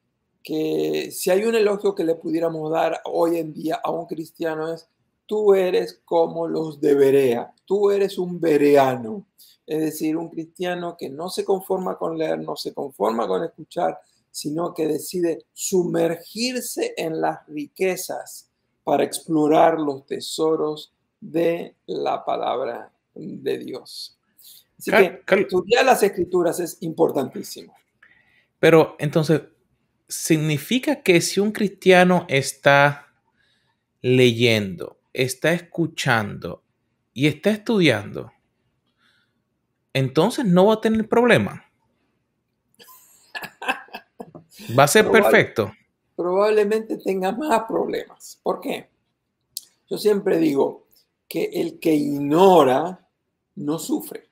que 0.43 1.11
si 1.11 1.31
hay 1.31 1.45
un 1.45 1.55
elogio 1.55 1.95
que 1.95 2.05
le 2.05 2.15
pudiéramos 2.15 2.71
dar 2.71 3.03
hoy 3.05 3.37
en 3.37 3.53
día 3.53 3.81
a 3.83 3.91
un 3.91 4.07
cristiano 4.07 4.73
es, 4.73 4.89
tú 5.27 5.55
eres 5.55 6.01
como 6.05 6.49
los 6.49 6.81
de 6.81 6.95
Berea, 6.95 7.55
tú 7.67 7.91
eres 7.91 8.19
un 8.19 8.41
bereano, 8.41 9.27
es 9.67 9.81
decir, 9.81 10.17
un 10.17 10.31
cristiano 10.31 10.97
que 10.97 11.11
no 11.11 11.29
se 11.29 11.45
conforma 11.45 11.99
con 11.99 12.17
leer, 12.17 12.39
no 12.39 12.57
se 12.57 12.73
conforma 12.73 13.29
con 13.29 13.45
escuchar, 13.45 14.01
sino 14.31 14.73
que 14.73 14.89
decide 14.89 15.45
sumergirse 15.53 16.95
en 16.97 17.21
las 17.21 17.47
riquezas 17.47 18.49
para 18.85 19.05
explorar 19.05 19.79
los 19.79 20.07
tesoros 20.07 20.95
de 21.21 21.77
la 21.85 22.25
palabra 22.25 22.91
de 23.15 23.59
Dios. 23.59 24.18
Así 24.79 24.91
que 24.91 25.23
estudiar 25.41 25.85
las 25.85 26.03
escrituras 26.03 26.61
es 26.61 26.79
importantísimo. 26.83 27.75
Pero 28.59 28.97
entonces, 28.99 29.43
significa 30.09 31.03
que 31.03 31.21
si 31.21 31.41
un 31.41 31.53
cristiano 31.53 32.27
está 32.29 33.13
leyendo, 34.01 35.01
está 35.13 35.53
escuchando 35.53 36.63
y 37.13 37.27
está 37.27 37.51
estudiando, 37.51 38.33
entonces 39.93 40.45
no 40.45 40.67
va 40.67 40.75
a 40.75 40.81
tener 40.81 41.09
problema. 41.09 41.65
Va 44.79 44.85
a 44.85 44.89
ser 44.89 45.11
perfecto. 45.13 45.73
Probablemente 46.17 46.99
tenga 46.99 47.33
más 47.33 47.65
problemas. 47.69 48.41
¿Por 48.43 48.61
qué? 48.61 48.91
Yo 49.89 49.99
siempre 49.99 50.39
digo 50.39 50.89
que 51.29 51.45
el 51.45 51.79
que 51.79 51.95
ignora 51.95 53.09
no 53.55 53.79
sufre, 53.79 54.28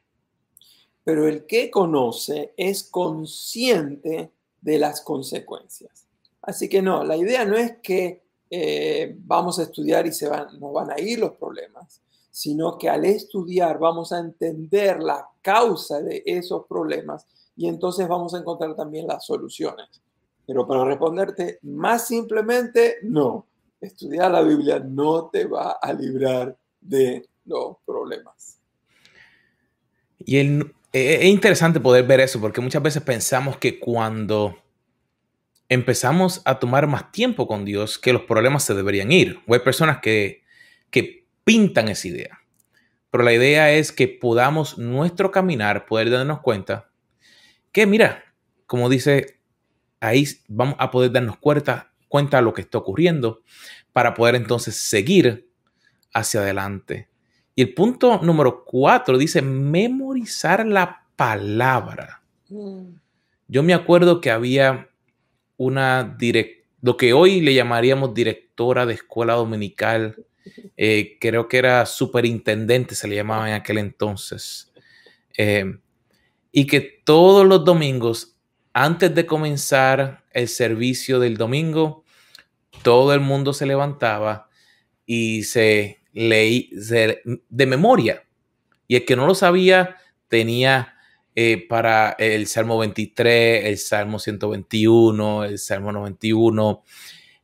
pero 1.06 1.28
el 1.28 1.46
que 1.46 1.70
conoce 1.70 2.52
es 2.56 2.82
consciente 2.82 4.32
de 4.60 4.78
las 4.80 5.02
consecuencias. 5.02 6.08
Así 6.42 6.68
que 6.68 6.82
no, 6.82 7.04
la 7.04 7.16
idea 7.16 7.44
no 7.44 7.56
es 7.56 7.76
que 7.80 8.24
eh, 8.50 9.14
vamos 9.20 9.60
a 9.60 9.62
estudiar 9.62 10.04
y 10.08 10.12
se 10.12 10.28
van, 10.28 10.58
no 10.58 10.72
van 10.72 10.90
a 10.90 10.98
ir 10.98 11.20
los 11.20 11.36
problemas, 11.36 12.02
sino 12.28 12.76
que 12.76 12.88
al 12.88 13.04
estudiar 13.04 13.78
vamos 13.78 14.10
a 14.10 14.18
entender 14.18 15.00
la 15.00 15.28
causa 15.42 16.02
de 16.02 16.24
esos 16.26 16.66
problemas 16.66 17.24
y 17.54 17.68
entonces 17.68 18.08
vamos 18.08 18.34
a 18.34 18.38
encontrar 18.38 18.74
también 18.74 19.06
las 19.06 19.26
soluciones. 19.26 19.86
Pero 20.44 20.66
para 20.66 20.84
responderte 20.84 21.60
más 21.62 22.08
simplemente, 22.08 22.96
no. 23.04 23.46
Estudiar 23.80 24.32
la 24.32 24.42
Biblia 24.42 24.80
no 24.80 25.28
te 25.28 25.44
va 25.44 25.78
a 25.80 25.92
librar 25.92 26.58
de 26.80 27.28
los 27.44 27.76
problemas. 27.86 28.58
Y 30.18 30.38
e, 30.38 30.40
e, 30.40 30.75
es 30.96 31.24
interesante 31.24 31.80
poder 31.80 32.04
ver 32.06 32.20
eso, 32.20 32.40
porque 32.40 32.60
muchas 32.60 32.82
veces 32.82 33.02
pensamos 33.02 33.56
que 33.58 33.78
cuando 33.78 34.62
empezamos 35.68 36.42
a 36.44 36.58
tomar 36.58 36.86
más 36.86 37.10
tiempo 37.12 37.46
con 37.46 37.64
Dios, 37.64 37.98
que 37.98 38.12
los 38.12 38.22
problemas 38.22 38.62
se 38.62 38.74
deberían 38.74 39.10
ir. 39.10 39.40
O 39.46 39.54
hay 39.54 39.60
personas 39.60 39.98
que, 40.00 40.44
que 40.90 41.26
pintan 41.44 41.88
esa 41.88 42.08
idea. 42.08 42.40
Pero 43.10 43.24
la 43.24 43.32
idea 43.32 43.72
es 43.72 43.92
que 43.92 44.08
podamos 44.08 44.78
nuestro 44.78 45.30
caminar, 45.30 45.86
poder 45.86 46.10
darnos 46.10 46.40
cuenta 46.40 46.90
que, 47.72 47.86
mira, 47.86 48.24
como 48.66 48.88
dice 48.88 49.36
ahí 50.00 50.26
vamos 50.48 50.76
a 50.78 50.90
poder 50.90 51.12
darnos 51.12 51.38
cuenta, 51.38 51.92
cuenta 52.08 52.38
de 52.38 52.42
lo 52.42 52.52
que 52.52 52.62
está 52.62 52.78
ocurriendo 52.78 53.42
para 53.92 54.14
poder 54.14 54.34
entonces 54.34 54.76
seguir 54.76 55.50
hacia 56.12 56.40
adelante. 56.40 57.08
Y 57.56 57.62
el 57.62 57.72
punto 57.72 58.20
número 58.22 58.64
cuatro 58.64 59.16
dice 59.16 59.40
memorizar 59.40 60.66
la 60.66 61.06
palabra. 61.16 62.22
Mm. 62.50 62.90
Yo 63.48 63.62
me 63.62 63.72
acuerdo 63.72 64.20
que 64.20 64.30
había 64.30 64.90
una 65.56 66.04
direct, 66.18 66.66
lo 66.82 66.98
que 66.98 67.14
hoy 67.14 67.40
le 67.40 67.54
llamaríamos 67.54 68.12
directora 68.12 68.84
de 68.84 68.94
escuela 68.94 69.32
dominical, 69.32 70.22
eh, 70.76 71.16
creo 71.18 71.48
que 71.48 71.56
era 71.56 71.86
superintendente, 71.86 72.94
se 72.94 73.08
le 73.08 73.16
llamaba 73.16 73.48
en 73.48 73.54
aquel 73.54 73.78
entonces, 73.78 74.70
eh, 75.38 75.78
y 76.52 76.66
que 76.66 76.80
todos 76.80 77.46
los 77.46 77.64
domingos 77.64 78.36
antes 78.74 79.14
de 79.14 79.24
comenzar 79.24 80.24
el 80.32 80.48
servicio 80.48 81.18
del 81.18 81.38
domingo, 81.38 82.04
todo 82.82 83.14
el 83.14 83.20
mundo 83.20 83.54
se 83.54 83.64
levantaba 83.64 84.50
y 85.06 85.44
se 85.44 86.00
leía 86.16 87.18
de 87.48 87.66
memoria. 87.66 88.24
Y 88.88 88.96
el 88.96 89.04
que 89.04 89.16
no 89.16 89.26
lo 89.26 89.34
sabía 89.34 89.96
tenía 90.28 90.94
eh, 91.34 91.66
para 91.68 92.10
el 92.18 92.46
Salmo 92.46 92.78
23, 92.78 93.66
el 93.66 93.78
Salmo 93.78 94.18
121, 94.18 95.44
el 95.44 95.58
Salmo 95.58 95.92
91. 95.92 96.82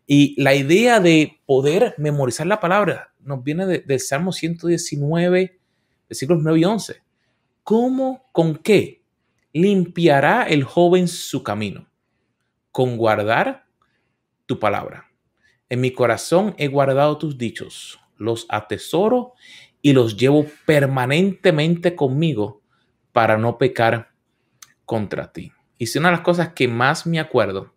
Y 0.06 0.40
la 0.42 0.54
idea 0.54 1.00
de 1.00 1.40
poder 1.46 1.94
memorizar 1.98 2.46
la 2.46 2.61
palabra 2.61 3.12
nos 3.20 3.44
viene 3.44 3.66
del 3.66 4.00
Salmo 4.00 4.32
119, 4.32 5.58
versículos 6.08 6.42
9 6.42 6.58
y 6.58 6.64
11. 6.64 7.02
¿Cómo? 7.62 8.28
¿Con 8.32 8.56
qué? 8.56 9.02
limpiará 9.52 10.44
el 10.44 10.64
joven 10.64 11.08
su 11.08 11.42
camino 11.42 11.88
con 12.70 12.96
guardar 12.96 13.66
tu 14.46 14.58
palabra. 14.58 15.11
En 15.68 15.80
mi 15.80 15.92
corazón 15.92 16.54
he 16.58 16.68
guardado 16.68 17.18
tus 17.18 17.37
dichos, 17.37 17.98
los 18.22 18.46
atesoro 18.48 19.35
y 19.82 19.92
los 19.92 20.16
llevo 20.16 20.46
permanentemente 20.64 21.96
conmigo 21.96 22.62
para 23.12 23.37
no 23.37 23.58
pecar 23.58 24.12
contra 24.85 25.32
ti. 25.32 25.52
Y 25.78 25.87
si 25.87 25.98
una 25.98 26.08
de 26.08 26.16
las 26.16 26.24
cosas 26.24 26.52
que 26.54 26.68
más 26.68 27.06
me 27.06 27.18
acuerdo 27.18 27.74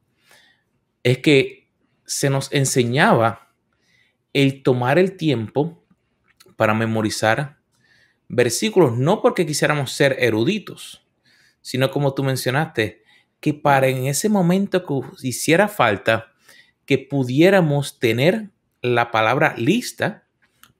es 1.03 1.17
que 1.17 1.69
se 2.05 2.29
nos 2.29 2.51
enseñaba 2.53 3.53
el 4.33 4.63
tomar 4.63 4.99
el 4.99 5.17
tiempo 5.17 5.83
para 6.55 6.73
memorizar 6.73 7.57
versículos, 8.27 8.97
no 8.97 9.21
porque 9.21 9.45
quisiéramos 9.45 9.91
ser 9.91 10.17
eruditos, 10.19 11.05
sino 11.61 11.89
como 11.89 12.13
tú 12.13 12.23
mencionaste, 12.23 13.03
que 13.39 13.53
para 13.53 13.87
en 13.87 14.05
ese 14.05 14.29
momento 14.29 14.85
que 14.85 15.27
hiciera 15.27 15.67
falta, 15.67 16.33
que 16.85 16.97
pudiéramos 16.97 17.99
tener 17.99 18.49
la 18.81 19.11
palabra 19.11 19.55
lista 19.57 20.24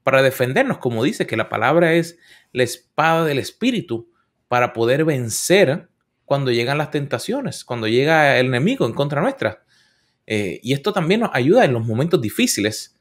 para 0.06 0.22
defendernos, 0.22 0.78
como 0.78 1.04
dice 1.04 1.26
que 1.26 1.36
la 1.36 1.50
palabra 1.50 1.94
es 1.94 2.20
la 2.52 2.62
espada 2.62 3.26
del 3.26 3.39
espíritu 3.39 4.12
para 4.48 4.72
poder 4.72 5.04
vencer 5.04 5.89
cuando 6.26 6.52
llegan 6.52 6.78
las 6.78 6.91
tentaciones, 6.91 7.65
cuando 7.65 7.88
llega 7.88 8.38
el 8.38 8.46
enemigo 8.46 8.86
en 8.86 8.94
contra 8.94 9.20
nuestra. 9.20 9.63
Eh, 10.28 10.60
y 10.62 10.74
esto 10.74 10.94
también 10.94 11.22
nos 11.22 11.32
ayuda 11.34 11.65
en 11.65 11.74
los 11.74 11.84
momentos 11.84 12.22
difíciles, 12.22 12.96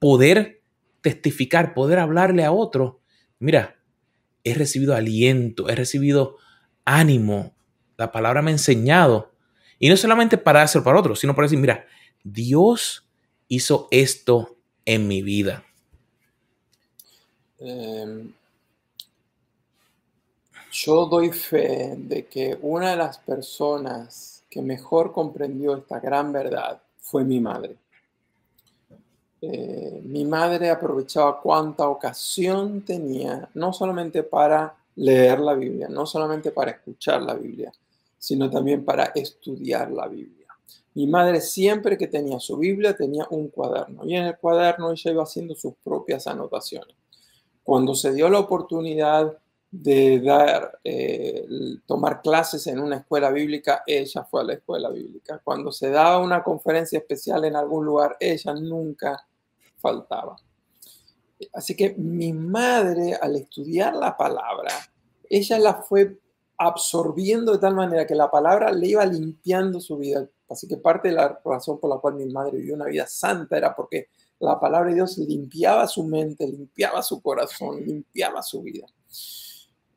poder 0.00 0.60
testificar, 1.02 1.72
poder 1.72 2.00
hablarle 2.00 2.44
a 2.44 2.50
otro, 2.50 3.00
mira, 3.38 3.76
he 4.42 4.52
recibido 4.52 4.96
aliento, 4.96 5.68
he 5.68 5.76
recibido 5.76 6.36
ánimo. 6.84 7.54
La 7.96 8.10
palabra 8.10 8.42
me 8.42 8.50
ha 8.50 8.54
enseñado. 8.54 9.36
Y 9.78 9.88
no 9.88 9.96
solamente 9.96 10.36
para 10.36 10.62
hacer 10.62 10.82
para 10.82 10.98
otros, 10.98 11.20
sino 11.20 11.36
para 11.36 11.46
decir, 11.46 11.60
mira, 11.60 11.86
Dios 12.24 13.08
hizo 13.46 13.86
esto 13.92 14.58
en 14.84 15.06
mi 15.06 15.22
vida. 15.22 15.64
Em, 17.60 18.32
yo 20.72 21.06
doy 21.06 21.30
fe 21.30 21.94
de 21.96 22.26
que 22.26 22.58
una 22.62 22.90
de 22.90 22.96
las 22.96 23.18
personas 23.18 24.42
que 24.48 24.62
mejor 24.62 25.12
comprendió 25.12 25.76
esta 25.76 26.00
gran 26.00 26.32
verdad 26.32 26.80
fue 26.98 27.24
mi 27.24 27.38
madre. 27.40 27.76
Eh, 29.42 30.00
mi 30.04 30.24
madre 30.24 30.70
aprovechaba 30.70 31.40
cuánta 31.40 31.88
ocasión 31.88 32.82
tenía, 32.82 33.48
no 33.54 33.72
solamente 33.72 34.22
para 34.22 34.74
leer 34.96 35.40
la 35.40 35.54
Biblia, 35.54 35.88
no 35.88 36.06
solamente 36.06 36.50
para 36.52 36.72
escuchar 36.72 37.22
la 37.22 37.34
Biblia, 37.34 37.72
sino 38.18 38.50
también 38.50 38.84
para 38.84 39.04
estudiar 39.14 39.90
la 39.90 40.06
Biblia. 40.08 40.46
Mi 40.94 41.06
madre 41.06 41.40
siempre 41.40 41.96
que 41.96 42.06
tenía 42.06 42.38
su 42.40 42.56
Biblia 42.56 42.96
tenía 42.96 43.26
un 43.30 43.48
cuaderno 43.48 44.04
y 44.04 44.16
en 44.16 44.26
el 44.26 44.36
cuaderno 44.36 44.90
ella 44.90 45.10
iba 45.10 45.22
haciendo 45.22 45.54
sus 45.54 45.74
propias 45.82 46.26
anotaciones. 46.26 46.99
Cuando 47.70 47.94
se 47.94 48.12
dio 48.12 48.28
la 48.28 48.40
oportunidad 48.40 49.38
de 49.70 50.18
dar, 50.18 50.80
eh, 50.82 51.46
tomar 51.86 52.20
clases 52.20 52.66
en 52.66 52.80
una 52.80 52.96
escuela 52.96 53.30
bíblica, 53.30 53.84
ella 53.86 54.24
fue 54.24 54.40
a 54.40 54.44
la 54.44 54.54
escuela 54.54 54.90
bíblica. 54.90 55.40
Cuando 55.44 55.70
se 55.70 55.88
daba 55.88 56.18
una 56.18 56.42
conferencia 56.42 56.98
especial 56.98 57.44
en 57.44 57.54
algún 57.54 57.84
lugar, 57.84 58.16
ella 58.18 58.54
nunca 58.54 59.24
faltaba. 59.76 60.34
Así 61.52 61.76
que 61.76 61.94
mi 61.94 62.32
madre, 62.32 63.14
al 63.14 63.36
estudiar 63.36 63.94
la 63.94 64.16
palabra, 64.16 64.72
ella 65.28 65.56
la 65.60 65.74
fue 65.74 66.18
absorbiendo 66.58 67.52
de 67.52 67.58
tal 67.58 67.76
manera 67.76 68.04
que 68.04 68.16
la 68.16 68.32
palabra 68.32 68.72
le 68.72 68.88
iba 68.88 69.06
limpiando 69.06 69.80
su 69.80 69.96
vida. 69.96 70.28
Así 70.48 70.66
que 70.66 70.76
parte 70.76 71.10
de 71.10 71.14
la 71.14 71.40
razón 71.44 71.78
por 71.78 71.88
la 71.88 71.98
cual 71.98 72.14
mi 72.14 72.26
madre 72.26 72.56
vivió 72.58 72.74
una 72.74 72.86
vida 72.86 73.06
santa 73.06 73.56
era 73.56 73.76
porque 73.76 74.08
la 74.40 74.58
palabra 74.58 74.88
de 74.88 74.96
Dios 74.96 75.18
limpiaba 75.18 75.86
su 75.86 76.02
mente, 76.04 76.46
limpiaba 76.46 77.02
su 77.02 77.20
corazón, 77.20 77.84
limpiaba 77.84 78.42
su 78.42 78.62
vida. 78.62 78.86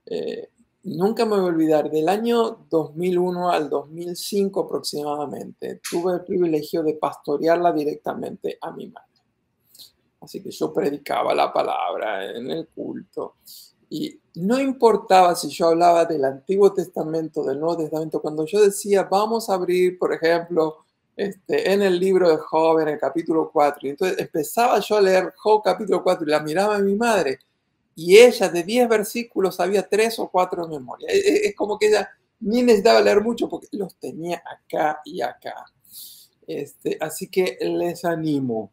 Eh, 0.06 0.49
nunca 0.84 1.25
me 1.25 1.38
voy 1.38 1.45
a 1.45 1.53
olvidar, 1.53 1.89
del 1.89 2.10
año 2.10 2.65
2001 2.69 3.49
al 3.49 3.69
2005 3.69 4.60
aproximadamente, 4.60 5.79
tuve 5.89 6.15
el 6.15 6.25
privilegio 6.25 6.84
de 6.84 6.95
pastorearla 6.95 7.71
directamente 7.71 8.58
a 8.62 8.71
mi 8.71 8.88
madre. 8.88 9.08
Así 10.19 10.41
que 10.41 10.51
yo 10.51 10.73
predicaba 10.73 11.34
la 11.34 11.51
palabra 11.51 12.29
en 12.32 12.51
el 12.51 12.67
culto. 12.67 13.36
Y 13.89 14.19
no 14.36 14.60
importaba 14.60 15.36
si 15.36 15.49
yo 15.49 15.67
hablaba 15.67 16.06
del 16.06 16.25
Antiguo 16.25 16.73
Testamento, 16.73 17.43
del 17.43 17.60
Nuevo 17.60 17.77
Testamento, 17.77 18.21
cuando 18.21 18.45
yo 18.45 18.62
decía, 18.62 19.03
vamos 19.03 19.49
a 19.49 19.53
abrir, 19.53 19.97
por 19.97 20.13
ejemplo, 20.13 20.86
este, 21.15 21.71
en 21.71 21.82
el 21.82 21.99
libro 21.99 22.30
de 22.30 22.38
Job, 22.38 22.80
en 22.80 22.89
el 22.89 22.99
capítulo 22.99 23.49
4. 23.52 23.88
Y 23.88 23.89
entonces 23.91 24.19
empezaba 24.19 24.80
yo 24.80 24.97
a 24.97 25.02
leer 25.02 25.34
Job 25.38 25.62
capítulo 25.63 26.04
4 26.04 26.26
y 26.26 26.30
la 26.30 26.39
miraba 26.41 26.76
a 26.76 26.80
mi 26.80 26.95
madre 26.95 27.39
y 27.95 28.17
ella 28.17 28.49
de 28.49 28.63
10 28.63 28.89
versículos 28.89 29.56
sabía 29.56 29.88
3 29.88 30.19
o 30.19 30.30
4 30.30 30.65
de 30.65 30.80
memoria. 30.80 31.08
E, 31.10 31.17
e, 31.17 31.47
es, 31.47 31.56
como 31.56 31.78
que 31.78 31.88
ella 31.88 32.10
ni 32.39 32.63
necesitaba 32.63 33.02
leer 33.02 33.21
mucho 33.21 33.47
porque 33.47 33.67
los 33.71 33.95
tenía 33.95 34.41
acá 34.45 35.02
y 35.06 35.21
acá. 35.21 35.65
Este, 36.47 36.97
así 36.99 37.28
que 37.28 37.58
les 37.62 38.04
animo, 38.04 38.71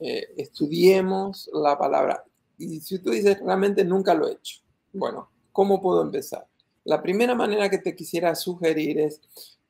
eh, 0.00 0.34
estudiemos 0.36 1.48
la 1.52 1.78
palabra. 1.78 2.24
Y 2.58 2.80
si 2.80 2.98
tú 2.98 3.10
dices, 3.10 3.38
realmente 3.40 3.84
nunca 3.84 4.14
lo 4.14 4.28
he 4.28 4.32
hecho. 4.32 4.60
Bueno, 4.92 5.30
¿cómo 5.52 5.80
puedo 5.80 6.02
empezar? 6.02 6.46
La 6.84 7.00
primera 7.00 7.34
manera 7.34 7.70
que 7.70 7.78
te 7.78 7.94
quisiera 7.94 8.34
sugerir 8.34 9.00
es, 9.00 9.20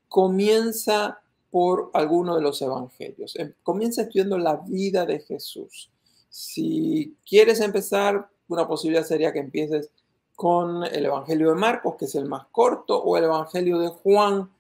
comienza 0.08 1.20
por 1.50 1.90
alguno 1.94 2.36
de 2.36 2.42
los 2.42 2.60
evangelios. 2.62 3.36
Em, 3.36 3.52
comienza 3.62 4.02
estudiando 4.02 4.38
la 4.38 4.56
vida 4.56 5.04
de 5.04 5.20
Jesús. 5.20 5.90
Si 6.28 7.16
quieres 7.26 7.60
empezar 7.60 8.28
una 8.50 8.66
posibilidad 8.66 9.04
sería 9.04 9.32
que 9.32 9.38
empieces 9.38 9.90
con 10.34 10.84
el 10.84 11.06
Evangelio 11.06 11.50
de 11.50 11.54
Marcos, 11.54 11.96
que 11.98 12.06
es 12.06 12.14
el 12.14 12.26
más 12.26 12.46
corto, 12.50 13.00
o 13.00 13.16
el 13.16 13.24
Evangelio 13.24 13.78
de 13.78 13.88
Juan, 13.88 14.50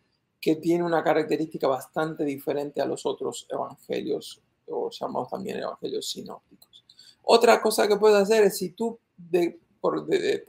que 0.40 0.56
tiene 0.56 0.84
una 0.84 1.02
característica 1.02 1.66
bastante 1.68 2.24
diferente 2.24 2.80
a 2.80 2.86
los 2.86 3.04
otros 3.04 3.46
evangelios, 3.50 4.40
o 4.68 4.90
llamados 4.90 5.30
también 5.30 5.58
evangelios 5.58 6.08
sinópticos. 6.10 6.84
Otra 7.22 7.60
cosa 7.60 7.86
que 7.88 7.96
puedes 7.96 8.16
hacer 8.16 8.44
es 8.44 8.56
si 8.58 8.70
tú, 8.70 8.98
por, 9.80 10.06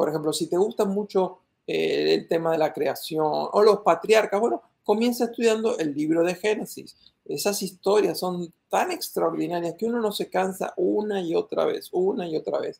ejemplo, 0.10 0.34
si 0.34 0.48
te 0.48 0.58
gusta 0.58 0.86
mucho 0.86 1.40
eh, 1.68 2.14
el 2.14 2.28
tema 2.28 2.52
de 2.52 2.58
la 2.58 2.74
creación 2.74 3.26
o 3.26 3.62
los 3.64 3.80
patriarcas, 3.80 4.40
bueno, 4.40 4.62
comienza 4.92 5.24
estudiando 5.24 5.78
el 5.78 5.94
libro 5.94 6.22
de 6.22 6.36
Génesis. 6.36 6.98
Esas 7.24 7.64
historias 7.64 8.20
son 8.20 8.54
tan 8.68 8.92
extraordinarias 8.92 9.76
que 9.80 9.86
uno 9.86 10.02
no 10.02 10.12
se 10.12 10.30
cansa 10.30 10.74
una 10.76 11.22
y 11.22 11.34
otra 11.34 11.64
vez, 11.64 11.88
una 11.94 12.28
y 12.28 12.36
otra 12.36 12.60
vez. 12.60 12.78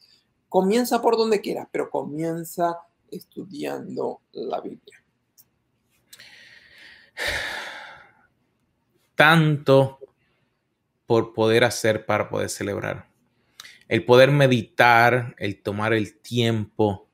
Comienza 0.50 1.02
por 1.02 1.16
donde 1.16 1.40
quieras, 1.40 1.70
pero 1.72 1.90
comienza 1.90 2.80
estudiando 3.10 4.20
la 4.34 4.60
Biblia. 4.60 5.02
Tanto 9.16 10.00
por 11.06 11.34
poder 11.34 11.64
hacer 11.64 12.06
para 12.06 12.28
poder 12.28 12.50
celebrar. 12.50 13.08
El 13.88 14.04
poder 14.04 14.32
meditar, 14.32 15.34
el 15.38 15.62
tomar 15.62 15.94
el 15.94 16.20
tiempo 16.20 17.08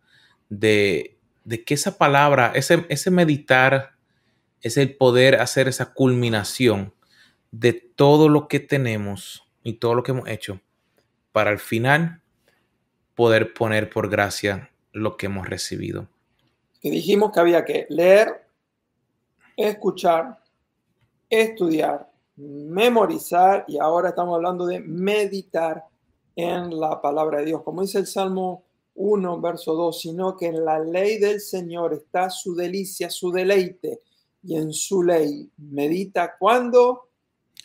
de, 0.50 1.20
que 1.68 1.76
esa 1.76 2.00
palabra, 2.00 2.52
ese, 2.56 2.84
ese 2.90 3.12
meditar, 3.12 3.97
es 4.62 4.78
el 4.78 4.96
poder 4.96 5.42
hacer 5.42 5.68
esa 5.68 5.94
culminación 5.94 6.94
de 7.52 7.74
todo 7.74 8.30
lo 8.30 8.48
que 8.48 8.60
tenemos 8.60 9.44
y 9.64 9.74
todo 9.74 9.96
lo 9.96 10.04
que 10.04 10.12
hemos 10.12 10.28
hecho 10.28 10.62
para 11.32 11.52
al 11.52 11.60
final 11.60 12.22
poder 13.14 13.54
poner 13.54 13.90
por 13.90 14.10
gracia 14.10 14.72
lo 14.92 15.18
que 15.18 15.28
hemos 15.28 15.48
recibido. 15.48 16.08
Que 16.82 16.90
dijimos 16.90 17.32
que 17.32 17.40
había 17.40 17.64
que 17.64 17.86
leer, 17.90 18.48
escuchar, 19.56 20.40
estudiar, 21.30 22.10
memorizar 22.36 23.66
y 23.68 23.78
ahora 23.78 24.10
estamos 24.10 24.36
hablando 24.36 24.66
de 24.66 24.80
meditar 24.80 25.86
en 26.36 26.80
la 26.80 27.02
palabra 27.02 27.40
de 27.40 27.46
Dios. 27.46 27.64
Como 27.64 27.82
dice 27.82 28.00
el 28.00 28.08
Salmo 28.08 28.64
1, 28.96 29.42
verso 29.42 29.74
2, 29.76 30.00
sino 30.00 30.38
que 30.38 30.48
en 30.48 30.66
la 30.66 30.80
ley 30.80 31.18
del 31.18 31.40
Señor 31.40 31.94
está 31.94 32.30
su 32.30 32.56
delicia, 32.56 33.10
su 33.10 33.32
deleite, 33.32 34.02
y 34.44 34.56
en 34.56 34.72
su 34.74 35.04
ley 35.04 35.50
medita 35.58 36.36
cuando 36.38 37.08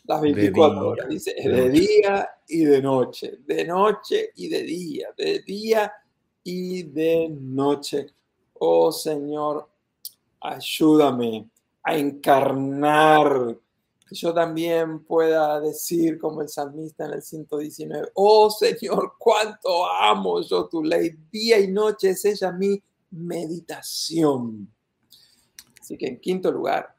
las 0.05 0.21
24 0.21 0.89
horas, 0.89 1.09
dice, 1.09 1.35
de 1.35 1.71
día 1.71 2.29
y 2.49 2.65
de 2.65 2.83
noche, 2.83 3.39
de 3.47 3.65
noche 3.65 4.31
y 4.35 4.49
de 4.49 4.63
día, 4.63 5.09
de 5.17 5.41
día 5.41 5.93
y 6.43 6.83
de 6.83 7.29
noche. 7.29 8.07
Oh 8.55 8.91
Señor, 8.91 9.69
ayúdame 10.41 11.49
a 11.85 11.97
encarnar, 11.97 13.57
que 14.09 14.15
yo 14.15 14.35
también 14.35 15.05
pueda 15.05 15.61
decir 15.61 16.19
como 16.19 16.43
el 16.43 16.49
salmista 16.49 17.07
en 17.07 17.13
el 17.13 17.23
119, 17.23 18.11
oh 18.15 18.51
Señor, 18.51 19.15
cuánto 19.19 19.87
amo 19.87 20.41
yo 20.43 20.67
tu 20.67 20.83
ley, 20.83 21.11
día 21.31 21.61
y 21.61 21.69
noche 21.69 22.11
es 22.11 22.25
ella 22.25 22.51
mi 22.51 22.83
meditación. 23.11 24.69
Así 25.92 25.98
que 25.98 26.07
en 26.07 26.20
quinto 26.20 26.50
lugar, 26.50 26.96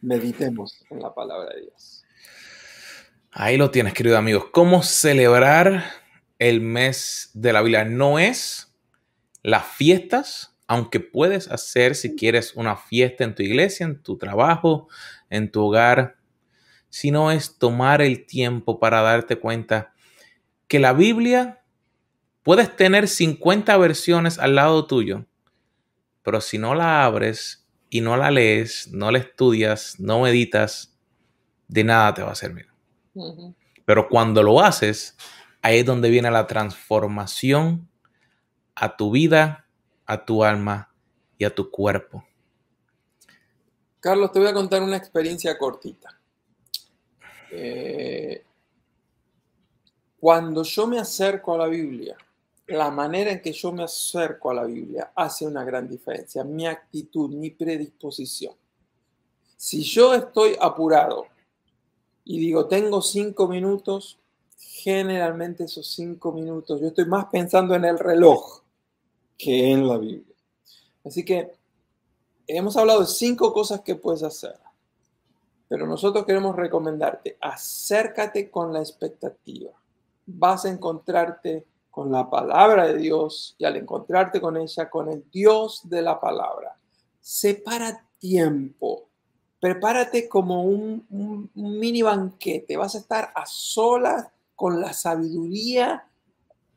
meditemos 0.00 0.84
en 0.90 1.00
la 1.00 1.12
palabra 1.12 1.52
de 1.56 1.62
Dios. 1.62 2.04
Ahí 3.32 3.56
lo 3.56 3.72
tienes, 3.72 3.94
querido 3.94 4.16
amigos. 4.16 4.44
¿Cómo 4.52 4.84
celebrar 4.84 5.82
el 6.38 6.60
mes 6.60 7.32
de 7.34 7.52
la 7.52 7.62
Biblia? 7.62 7.84
No 7.84 8.20
es 8.20 8.72
las 9.42 9.66
fiestas, 9.66 10.56
aunque 10.68 11.00
puedes 11.00 11.50
hacer 11.50 11.96
si 11.96 12.14
quieres 12.14 12.54
una 12.54 12.76
fiesta 12.76 13.24
en 13.24 13.34
tu 13.34 13.42
iglesia, 13.42 13.86
en 13.86 14.00
tu 14.04 14.16
trabajo, 14.18 14.86
en 15.30 15.50
tu 15.50 15.64
hogar, 15.64 16.18
sino 16.90 17.32
es 17.32 17.58
tomar 17.58 18.02
el 18.02 18.24
tiempo 18.24 18.78
para 18.78 19.00
darte 19.00 19.34
cuenta 19.34 19.94
que 20.68 20.78
la 20.78 20.92
Biblia 20.92 21.64
puedes 22.44 22.76
tener 22.76 23.08
50 23.08 23.76
versiones 23.78 24.38
al 24.38 24.54
lado 24.54 24.86
tuyo, 24.86 25.26
pero 26.22 26.40
si 26.40 26.56
no 26.56 26.76
la 26.76 27.04
abres 27.04 27.64
y 27.90 28.00
no 28.00 28.16
la 28.16 28.30
lees, 28.30 28.88
no 28.92 29.10
la 29.10 29.18
estudias, 29.18 29.98
no 29.98 30.20
meditas, 30.20 30.96
de 31.68 31.84
nada 31.84 32.14
te 32.14 32.22
va 32.22 32.32
a 32.32 32.34
servir. 32.34 32.66
Pero 33.84 34.08
cuando 34.08 34.42
lo 34.42 34.60
haces, 34.60 35.16
ahí 35.62 35.78
es 35.78 35.86
donde 35.86 36.10
viene 36.10 36.30
la 36.30 36.46
transformación 36.46 37.88
a 38.74 38.96
tu 38.96 39.10
vida, 39.10 39.66
a 40.06 40.24
tu 40.24 40.44
alma 40.44 40.92
y 41.36 41.44
a 41.44 41.54
tu 41.54 41.70
cuerpo. 41.70 42.24
Carlos, 44.00 44.30
te 44.32 44.38
voy 44.38 44.48
a 44.48 44.54
contar 44.54 44.82
una 44.82 44.96
experiencia 44.96 45.58
cortita. 45.58 46.20
Eh, 47.50 48.44
cuando 50.20 50.62
yo 50.62 50.86
me 50.86 50.98
acerco 50.98 51.54
a 51.54 51.58
la 51.58 51.66
Biblia, 51.66 52.16
la 52.68 52.90
manera 52.90 53.32
en 53.32 53.40
que 53.40 53.52
yo 53.52 53.72
me 53.72 53.82
acerco 53.82 54.50
a 54.50 54.54
la 54.54 54.64
Biblia 54.64 55.12
hace 55.14 55.46
una 55.46 55.64
gran 55.64 55.88
diferencia. 55.88 56.44
Mi 56.44 56.66
actitud, 56.66 57.30
mi 57.30 57.50
predisposición. 57.50 58.54
Si 59.56 59.82
yo 59.82 60.14
estoy 60.14 60.54
apurado, 60.60 61.26
y 62.24 62.38
digo, 62.38 62.66
tengo 62.66 63.00
cinco 63.00 63.48
minutos, 63.48 64.18
generalmente 64.58 65.64
esos 65.64 65.86
cinco 65.88 66.30
minutos, 66.30 66.80
yo 66.80 66.88
estoy 66.88 67.06
más 67.06 67.26
pensando 67.26 67.74
en 67.74 67.86
el 67.86 67.98
reloj 67.98 68.60
que 69.38 69.72
en 69.72 69.88
la 69.88 69.96
Biblia. 69.96 70.36
Así 71.04 71.24
que 71.24 71.52
hemos 72.46 72.76
hablado 72.76 73.00
de 73.00 73.06
cinco 73.06 73.52
cosas 73.54 73.80
que 73.80 73.94
puedes 73.94 74.22
hacer, 74.22 74.56
pero 75.68 75.86
nosotros 75.86 76.26
queremos 76.26 76.54
recomendarte, 76.54 77.38
acércate 77.40 78.50
con 78.50 78.74
la 78.74 78.80
expectativa. 78.80 79.70
Vas 80.26 80.66
a 80.66 80.70
encontrarte 80.70 81.64
con 81.90 82.12
la 82.12 82.28
palabra 82.28 82.86
de 82.86 82.98
Dios 82.98 83.54
y 83.58 83.64
al 83.64 83.76
encontrarte 83.76 84.40
con 84.40 84.56
ella, 84.56 84.88
con 84.88 85.08
el 85.10 85.24
Dios 85.30 85.80
de 85.84 86.02
la 86.02 86.20
palabra, 86.20 86.76
separa 87.20 88.04
tiempo 88.18 89.08
prepárate 89.60 90.28
como 90.28 90.64
un, 90.64 91.50
mini 91.54 92.02
banquete. 92.02 92.76
Vas 92.76 92.94
a 92.94 92.98
estar 92.98 93.32
a 93.34 93.44
solas 93.46 94.28
con 94.54 94.80
la 94.80 94.92
sabiduría 94.92 96.04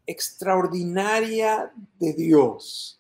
extraordinaria 0.06 1.72
de 2.00 2.14
Dios. 2.14 2.98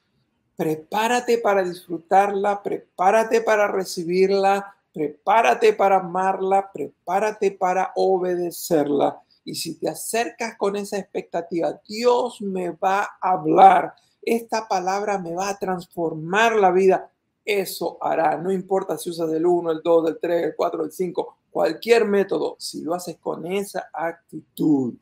prepárate 0.55 1.39
para 1.39 1.63
disfrutarla, 1.63 2.61
prepárate 2.61 3.41
para 3.41 3.67
recibirla, 3.67 4.75
prepárate 4.93 5.73
para 5.73 5.97
amarla, 5.97 6.71
prepárate 6.71 7.49
para 7.49 7.91
obedecerla. 7.95 9.19
Y 9.43 9.55
si 9.55 9.79
te 9.79 9.89
acercas 9.89 10.55
con 10.57 10.75
esa 10.75 10.97
expectativa, 10.97 11.79
Dios 11.87 12.41
me 12.41 12.71
va 12.71 13.03
a 13.19 13.31
hablar, 13.31 13.93
esta 14.21 14.67
palabra 14.67 15.17
me 15.17 15.33
va 15.33 15.49
a 15.49 15.57
transformar 15.57 16.55
la 16.55 16.71
vida. 16.71 17.11
Eso 17.43 17.97
hará, 18.01 18.37
no 18.37 18.51
importa 18.51 18.97
si 18.97 19.09
usas 19.09 19.31
el 19.31 19.45
1, 19.45 19.71
el 19.71 19.81
2, 19.83 20.09
el 20.09 20.19
3, 20.19 20.43
el 20.43 20.55
4, 20.55 20.83
el 20.85 20.91
5, 20.91 21.37
cualquier 21.49 22.05
método, 22.05 22.55
si 22.59 22.81
lo 22.81 22.93
haces 22.93 23.17
con 23.17 23.45
esa 23.45 23.89
actitud, 23.91 24.93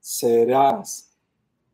serás 0.00 1.10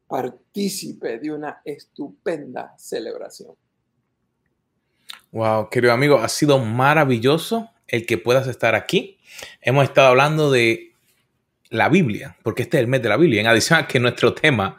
partícipe 0.09 1.19
de 1.21 1.33
una 1.33 1.63
estupenda 1.65 2.75
celebración. 2.77 3.55
Wow, 5.31 5.71
querido 5.71 5.93
amigo, 5.93 6.17
ha 6.19 6.29
sido 6.29 6.59
maravilloso 6.59 7.71
el 7.87 8.05
que 8.05 8.19
puedas 8.19 8.49
estar 8.49 8.75
aquí. 8.75 9.19
Hemos 9.61 9.85
estado 9.85 10.09
hablando 10.09 10.51
de 10.51 10.89
la 11.71 11.89
Biblia, 11.89 12.37
porque 12.43 12.62
este 12.62 12.77
es 12.77 12.83
el 12.83 12.89
mes 12.89 13.01
de 13.03 13.09
la 13.09 13.16
Biblia, 13.16 13.41
en 13.41 13.47
adición 13.47 13.79
a 13.79 13.87
que 13.87 13.97
es 13.99 14.03
nuestro 14.03 14.35
tema. 14.35 14.77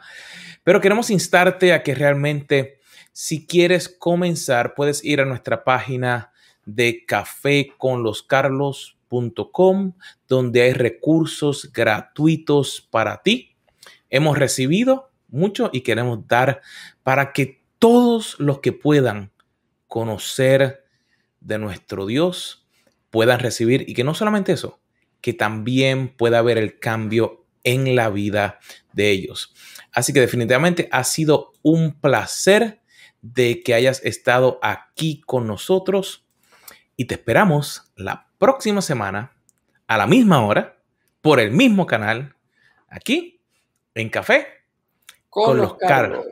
Pero 0.62 0.80
queremos 0.80 1.10
instarte 1.10 1.72
a 1.72 1.82
que 1.82 1.94
realmente, 1.94 2.78
si 3.12 3.46
quieres 3.46 3.88
comenzar, 3.88 4.74
puedes 4.74 5.02
ir 5.04 5.20
a 5.20 5.24
nuestra 5.24 5.64
página 5.64 6.32
de 6.64 7.04
caféconloscarlos.com, 7.06 9.94
donde 10.28 10.62
hay 10.62 10.74
recursos 10.74 11.72
gratuitos 11.72 12.86
para 12.90 13.22
ti. 13.22 13.56
Hemos 14.10 14.38
recibido 14.38 15.10
mucho 15.28 15.70
y 15.72 15.80
queremos 15.80 16.28
dar 16.28 16.60
para 17.02 17.32
que 17.32 17.62
todos 17.78 18.38
los 18.38 18.60
que 18.60 18.72
puedan 18.72 19.32
conocer 19.88 20.84
de 21.40 21.58
nuestro 21.58 22.06
Dios 22.06 22.68
puedan 23.10 23.40
recibir 23.40 23.84
y 23.88 23.94
que 23.94 24.04
no 24.04 24.14
solamente 24.14 24.52
eso, 24.52 24.81
que 25.22 25.32
también 25.32 26.08
pueda 26.08 26.40
haber 26.40 26.58
el 26.58 26.78
cambio 26.78 27.46
en 27.64 27.96
la 27.96 28.10
vida 28.10 28.58
de 28.92 29.10
ellos. 29.10 29.54
Así 29.92 30.12
que 30.12 30.20
definitivamente 30.20 30.88
ha 30.92 31.04
sido 31.04 31.52
un 31.62 31.98
placer 31.98 32.82
de 33.22 33.62
que 33.62 33.72
hayas 33.72 34.04
estado 34.04 34.58
aquí 34.62 35.22
con 35.24 35.46
nosotros 35.46 36.26
y 36.96 37.06
te 37.06 37.14
esperamos 37.14 37.92
la 37.96 38.28
próxima 38.38 38.82
semana 38.82 39.32
a 39.86 39.96
la 39.96 40.06
misma 40.06 40.44
hora 40.44 40.78
por 41.20 41.38
el 41.38 41.52
mismo 41.52 41.86
canal 41.86 42.34
aquí 42.88 43.40
en 43.94 44.10
Café 44.10 44.46
con, 45.30 45.56
los 45.56 45.76
Carlos. 45.76 46.26